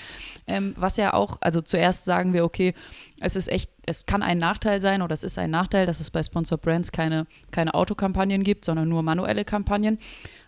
Ähm, 0.45 0.73
was 0.77 0.97
ja 0.97 1.13
auch, 1.13 1.37
also 1.41 1.61
zuerst 1.61 2.05
sagen 2.05 2.33
wir, 2.33 2.43
okay, 2.43 2.73
es 3.19 3.35
ist 3.35 3.47
echt, 3.47 3.71
es 3.85 4.05
kann 4.05 4.21
ein 4.21 4.37
Nachteil 4.37 4.81
sein 4.81 5.01
oder 5.01 5.13
es 5.13 5.23
ist 5.23 5.37
ein 5.37 5.49
Nachteil, 5.51 5.85
dass 5.85 5.99
es 5.99 6.11
bei 6.11 6.21
Sponsored 6.21 6.61
Brands 6.61 6.91
keine, 6.91 7.25
keine 7.51 7.73
Autokampagnen 7.73 8.43
gibt, 8.43 8.65
sondern 8.65 8.89
nur 8.89 9.01
manuelle 9.03 9.45
Kampagnen. 9.45 9.97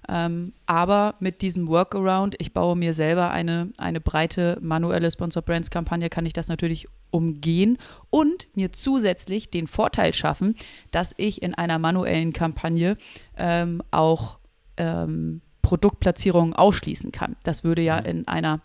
Ähm, 0.10 0.54
aber 0.66 1.14
mit 1.20 1.42
diesem 1.42 1.68
Workaround, 1.68 2.36
ich 2.40 2.54
baue 2.54 2.76
mir 2.76 2.94
selber 2.94 3.32
eine, 3.32 3.70
eine 3.78 4.02
breite 4.02 4.58
manuelle 4.62 5.12
Sponsored 5.12 5.46
Brands 5.46 5.70
Kampagne, 5.70 6.10
kann 6.10 6.26
ich 6.26 6.34
das 6.34 6.48
natürlich 6.48 6.88
umgehen 7.12 7.78
und 8.10 8.48
mir 8.56 8.72
zusätzlich 8.72 9.52
den 9.52 9.68
Vorteil 9.68 10.14
schaffen, 10.14 10.56
dass 10.92 11.14
ich 11.18 11.42
in 11.42 11.54
einer 11.54 11.78
manuellen 11.78 12.34
Kampagne 12.34 12.98
ähm, 13.38 13.84
auch 13.92 14.40
ähm, 14.78 15.42
Produktplatzierungen 15.62 16.54
ausschließen 16.54 17.12
kann. 17.12 17.36
Das 17.44 17.64
würde 17.64 17.82
ja 17.82 18.00
Mhm. 18.00 18.06
in 18.06 18.28
einer 18.28 18.62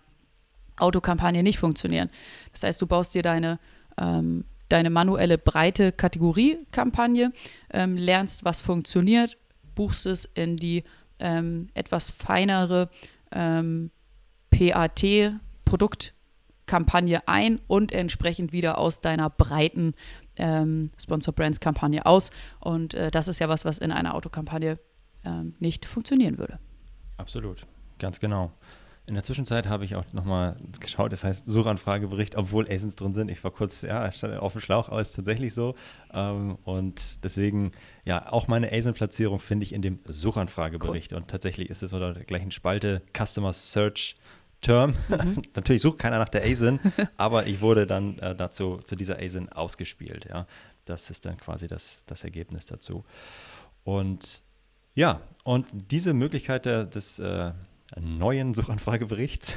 Autokampagne 0.79 1.43
nicht 1.43 1.59
funktionieren. 1.59 2.11
Das 2.53 2.63
heißt, 2.63 2.81
du 2.81 2.87
baust 2.87 3.15
dir 3.15 3.23
deine, 3.23 3.59
ähm, 3.99 4.45
deine 4.69 4.91
manuelle 4.91 5.39
breite 5.39 5.93
Kategoriekampagne, 5.93 7.33
ähm, 7.73 7.97
lernst, 7.97 8.45
was 8.45 8.61
funktioniert, 8.61 9.39
buchst 9.75 10.07
es 10.07 10.25
in 10.35 10.57
die 10.57 10.85
ähm, 11.19 11.69
etwas 11.75 12.11
feinere 12.11 12.91
ähm, 13.33 13.91
PAT-Produktkampagne 14.51 17.27
ein 17.27 17.61
und 17.67 17.93
entsprechend 17.93 18.53
wieder 18.53 18.77
aus 18.79 19.01
deiner 19.01 19.31
breiten 19.31 19.95
ähm, 20.37 20.91
Sponsor 20.99 21.35
Brands 21.35 21.61
Kampagne 21.61 22.05
aus. 22.07 22.31
Und 22.61 22.95
äh, 22.95 23.11
das 23.11 23.29
ist 23.29 23.39
ja 23.39 23.49
was, 23.49 23.65
was 23.65 23.79
in 23.79 23.93
einer 23.93 24.15
Autokampagne 24.15 24.79
ähm, 25.25 25.55
nicht 25.59 25.87
funktionieren 25.87 26.39
würde. 26.39 26.59
Absolut, 27.17 27.67
ganz 27.99 28.21
genau. 28.21 28.53
In 29.09 29.15
der 29.15 29.23
Zwischenzeit 29.23 29.69
habe 29.69 29.85
ich 29.85 29.95
auch 29.95 30.05
nochmal 30.13 30.57
geschaut, 30.81 31.13
das 31.13 31.23
heißt 31.23 31.47
Suchanfragebericht, 31.47 32.35
obwohl 32.35 32.69
ASINs 32.69 32.97
drin 32.97 33.15
sind. 33.15 33.29
Ich 33.29 33.43
war 33.45 33.53
kurz, 33.53 33.83
ja, 33.83 34.11
stand 34.11 34.37
auf 34.39 34.53
dem 34.53 34.61
Schlauch, 34.61 34.89
aber 34.89 35.01
ist 35.01 35.15
tatsächlich 35.15 35.55
so. 35.55 35.77
Ähm, 36.13 36.59
und 36.65 37.23
deswegen, 37.23 37.71
ja, 38.05 38.33
auch 38.33 38.49
meine 38.49 38.73
ASIN-Platzierung 38.73 39.39
finde 39.39 39.63
ich 39.63 39.73
in 39.73 39.81
dem 39.83 40.01
Suchanfragebericht. 40.07 41.13
Und 41.13 41.29
tatsächlich 41.29 41.71
ist 41.71 41.85
es 41.85 41.93
unter 41.93 42.15
der 42.15 42.25
gleichen 42.25 42.51
Spalte 42.51 43.01
Customer 43.17 43.53
Search 43.53 44.17
Term. 44.61 44.97
Natürlich 45.55 45.83
sucht 45.83 45.99
keiner 45.99 46.19
nach 46.19 46.29
der 46.29 46.43
ASIN, 46.43 46.81
aber 47.17 47.47
ich 47.47 47.61
wurde 47.61 47.87
dann 47.87 48.19
äh, 48.19 48.35
dazu, 48.35 48.79
zu 48.79 48.97
dieser 48.97 49.19
ASIN 49.21 49.49
ausgespielt. 49.51 50.27
Ja. 50.29 50.49
Das 50.85 51.11
ist 51.11 51.27
dann 51.27 51.37
quasi 51.37 51.69
das, 51.69 52.03
das 52.07 52.25
Ergebnis 52.25 52.67
dazu. 52.67 53.05
Und 53.85 54.43
ja, 54.95 55.21
und 55.45 55.67
diese 55.93 56.15
Möglichkeit 56.15 56.65
der, 56.65 56.87
des 56.87 57.19
äh, 57.19 57.53
neuen 58.01 58.53
Suchanfrageberichts, 58.55 59.57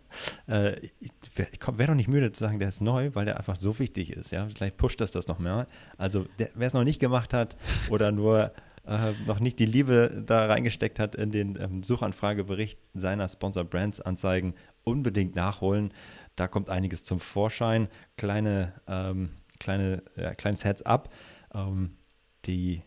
äh, 0.48 0.78
ich 0.80 1.10
wäre 1.34 1.78
wär 1.78 1.86
doch 1.86 1.94
nicht 1.94 2.08
müde 2.08 2.32
zu 2.32 2.44
sagen, 2.44 2.58
der 2.58 2.68
ist 2.68 2.80
neu, 2.80 3.10
weil 3.14 3.24
der 3.24 3.38
einfach 3.38 3.56
so 3.58 3.78
wichtig 3.78 4.12
ist. 4.12 4.32
Ja? 4.32 4.48
Vielleicht 4.48 4.76
pusht 4.76 5.00
das 5.00 5.10
das 5.10 5.28
noch 5.28 5.38
mehr. 5.38 5.66
Also 5.96 6.26
wer 6.36 6.66
es 6.66 6.74
noch 6.74 6.84
nicht 6.84 7.00
gemacht 7.00 7.32
hat 7.32 7.56
oder 7.88 8.12
nur 8.12 8.52
äh, 8.84 9.12
noch 9.26 9.40
nicht 9.40 9.58
die 9.58 9.66
Liebe 9.66 10.22
da 10.26 10.46
reingesteckt 10.46 10.98
hat 10.98 11.14
in 11.14 11.30
den 11.30 11.56
ähm, 11.60 11.82
Suchanfragebericht 11.82 12.78
seiner 12.94 13.28
Sponsor 13.28 13.64
Brands 13.64 14.00
Anzeigen, 14.00 14.54
unbedingt 14.84 15.34
nachholen. 15.34 15.92
Da 16.36 16.48
kommt 16.48 16.70
einiges 16.70 17.04
zum 17.04 17.20
Vorschein. 17.20 17.88
Kleine, 18.16 18.74
ähm, 18.86 19.30
kleine, 19.58 20.02
ja, 20.16 20.34
kleines 20.34 20.64
Heads 20.64 20.82
up. 20.82 21.14
Ähm, 21.54 21.96
die 22.46 22.82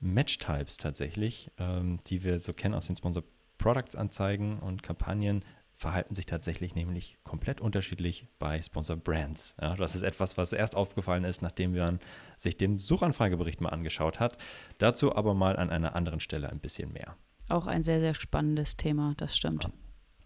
Match-Types 0.00 0.78
tatsächlich, 0.78 1.50
ähm, 1.58 1.98
die 2.06 2.24
wir 2.24 2.38
so 2.38 2.52
kennen 2.52 2.74
aus 2.74 2.86
den 2.86 2.96
Sponsor 2.96 3.22
Products 3.58 3.96
Anzeigen 3.96 4.58
und 4.58 4.82
Kampagnen, 4.82 5.44
verhalten 5.76 6.14
sich 6.14 6.24
tatsächlich 6.26 6.74
nämlich 6.74 7.18
komplett 7.22 7.60
unterschiedlich 7.60 8.26
bei 8.38 8.60
Sponsor 8.62 8.96
Brands. 8.96 9.54
Ja, 9.60 9.76
das 9.76 9.94
ist 9.94 10.02
etwas, 10.02 10.38
was 10.38 10.52
erst 10.52 10.74
aufgefallen 10.74 11.24
ist, 11.24 11.42
nachdem 11.42 11.74
man 11.74 12.00
sich 12.38 12.56
den 12.56 12.80
Suchanfragebericht 12.80 13.60
mal 13.60 13.68
angeschaut 13.68 14.18
hat. 14.18 14.38
Dazu 14.78 15.14
aber 15.14 15.34
mal 15.34 15.56
an 15.56 15.70
einer 15.70 15.94
anderen 15.94 16.20
Stelle 16.20 16.48
ein 16.48 16.60
bisschen 16.60 16.92
mehr. 16.92 17.16
Auch 17.48 17.66
ein 17.66 17.82
sehr, 17.82 18.00
sehr 18.00 18.14
spannendes 18.14 18.76
Thema, 18.76 19.14
das 19.18 19.36
stimmt. 19.36 19.64
Ja. 19.64 19.70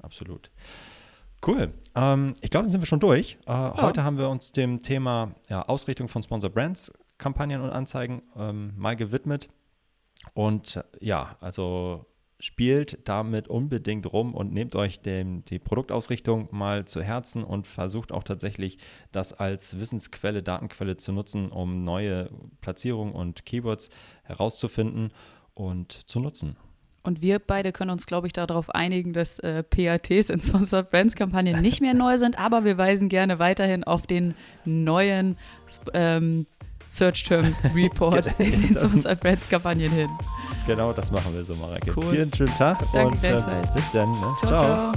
Absolut. 0.03 0.51
Cool. 1.47 1.73
Ähm, 1.95 2.35
ich 2.41 2.51
glaube, 2.51 2.65
dann 2.65 2.71
sind 2.71 2.81
wir 2.81 2.87
schon 2.87 3.01
durch. 3.01 3.39
Äh, 3.47 3.53
Heute 3.53 4.05
haben 4.05 4.19
wir 4.19 4.29
uns 4.29 4.53
dem 4.53 4.83
Thema 4.83 5.35
ja, 5.49 5.63
Ausrichtung 5.63 6.09
von 6.09 6.23
Sponsor 6.23 6.51
Brands, 6.51 6.93
Kampagnen 7.19 7.61
und 7.61 7.71
Anzeigen 7.71 8.23
ähm, 8.37 8.73
mal 8.77 8.97
gewidmet. 8.97 9.49
Und 10.35 10.77
äh, 10.77 10.83
ja, 11.01 11.37
also 11.41 12.07
spielt 12.41 12.99
damit 13.05 13.49
unbedingt 13.49 14.13
rum 14.13 14.35
und 14.35 14.53
nehmt 14.53 14.75
euch 14.75 15.01
dem, 15.01 15.45
die 15.45 15.59
Produktausrichtung 15.59 16.49
mal 16.51 16.87
zu 16.87 17.03
Herzen 17.03 17.45
und 17.45 17.67
versucht 17.67 18.13
auch 18.13 18.25
tatsächlich 18.25 18.79
das 19.13 19.33
als 19.33 19.79
Wissensquelle, 19.79 20.43
Datenquelle 20.43 20.97
zu 20.97 21.13
nutzen, 21.13 21.51
um 21.51 21.85
neue 21.85 22.31
Platzierungen 22.61 23.15
und 23.15 23.47
Keywords 23.47 23.91
herauszufinden 24.25 25.13
und 25.55 25.93
zu 25.93 26.19
nutzen. 26.19 26.57
Und 27.03 27.23
wir 27.23 27.39
beide 27.39 27.73
können 27.73 27.91
uns, 27.91 28.07
glaube 28.07 28.27
ich, 28.27 28.33
darauf 28.33 28.71
einigen, 28.71 29.13
dass 29.13 29.39
äh, 29.39 29.63
PATs 29.63 30.29
in 30.29 30.41
Sponsored 30.41 30.91
Brands 30.91 31.15
Kampagnen 31.15 31.63
nicht 31.63 31.81
mehr 31.81 31.95
neu 31.95 32.19
sind, 32.19 32.39
aber 32.39 32.65
wir 32.65 32.77
weisen 32.77 33.09
gerne 33.09 33.39
weiterhin 33.39 33.85
auf 33.85 34.07
den 34.07 34.35
neuen 34.65 35.39
ähm, 35.95 36.47
Search 36.87 37.25
Term 37.25 37.55
Report 37.75 38.27
in 38.39 38.51
den 38.51 38.77
Sponsored 38.77 39.21
Brands 39.21 39.49
Kampagnen 39.49 39.91
hin. 39.91 40.09
Genau, 40.67 40.93
das 40.93 41.11
machen 41.11 41.35
wir 41.35 41.43
so, 41.43 41.55
Mareike. 41.55 41.93
Cool. 41.97 42.13
Dir 42.15 42.23
einen 42.23 42.33
schönen 42.35 42.55
Tag 42.55 42.79
Danke 42.93 43.11
und 43.11 43.25
äh, 43.25 43.43
bis 43.75 43.91
dann. 43.93 44.11
Ne? 44.11 44.35
ciao. 44.39 44.49
ciao. 44.49 44.93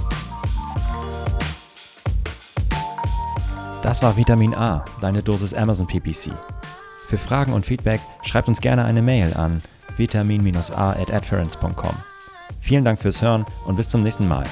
Das 3.82 4.02
war 4.02 4.16
Vitamin 4.16 4.56
A, 4.56 4.86
deine 5.02 5.22
Dosis 5.22 5.54
Amazon 5.54 5.88
PPC. 5.88 6.32
Für 7.08 7.18
Fragen 7.18 7.52
und 7.54 7.66
Feedback 7.66 8.00
schreibt 8.24 8.48
uns 8.48 8.62
gerne 8.62 8.86
eine 8.86 9.02
Mail 9.02 9.34
an 9.34 9.62
vitamin-a@adference.com. 9.98 11.96
Vielen 12.60 12.86
Dank 12.86 13.00
fürs 13.00 13.22
Hören 13.22 13.46
und 13.66 13.76
bis 13.76 13.90
zum 13.90 14.02
nächsten 14.02 14.28
Mal. 14.28 14.46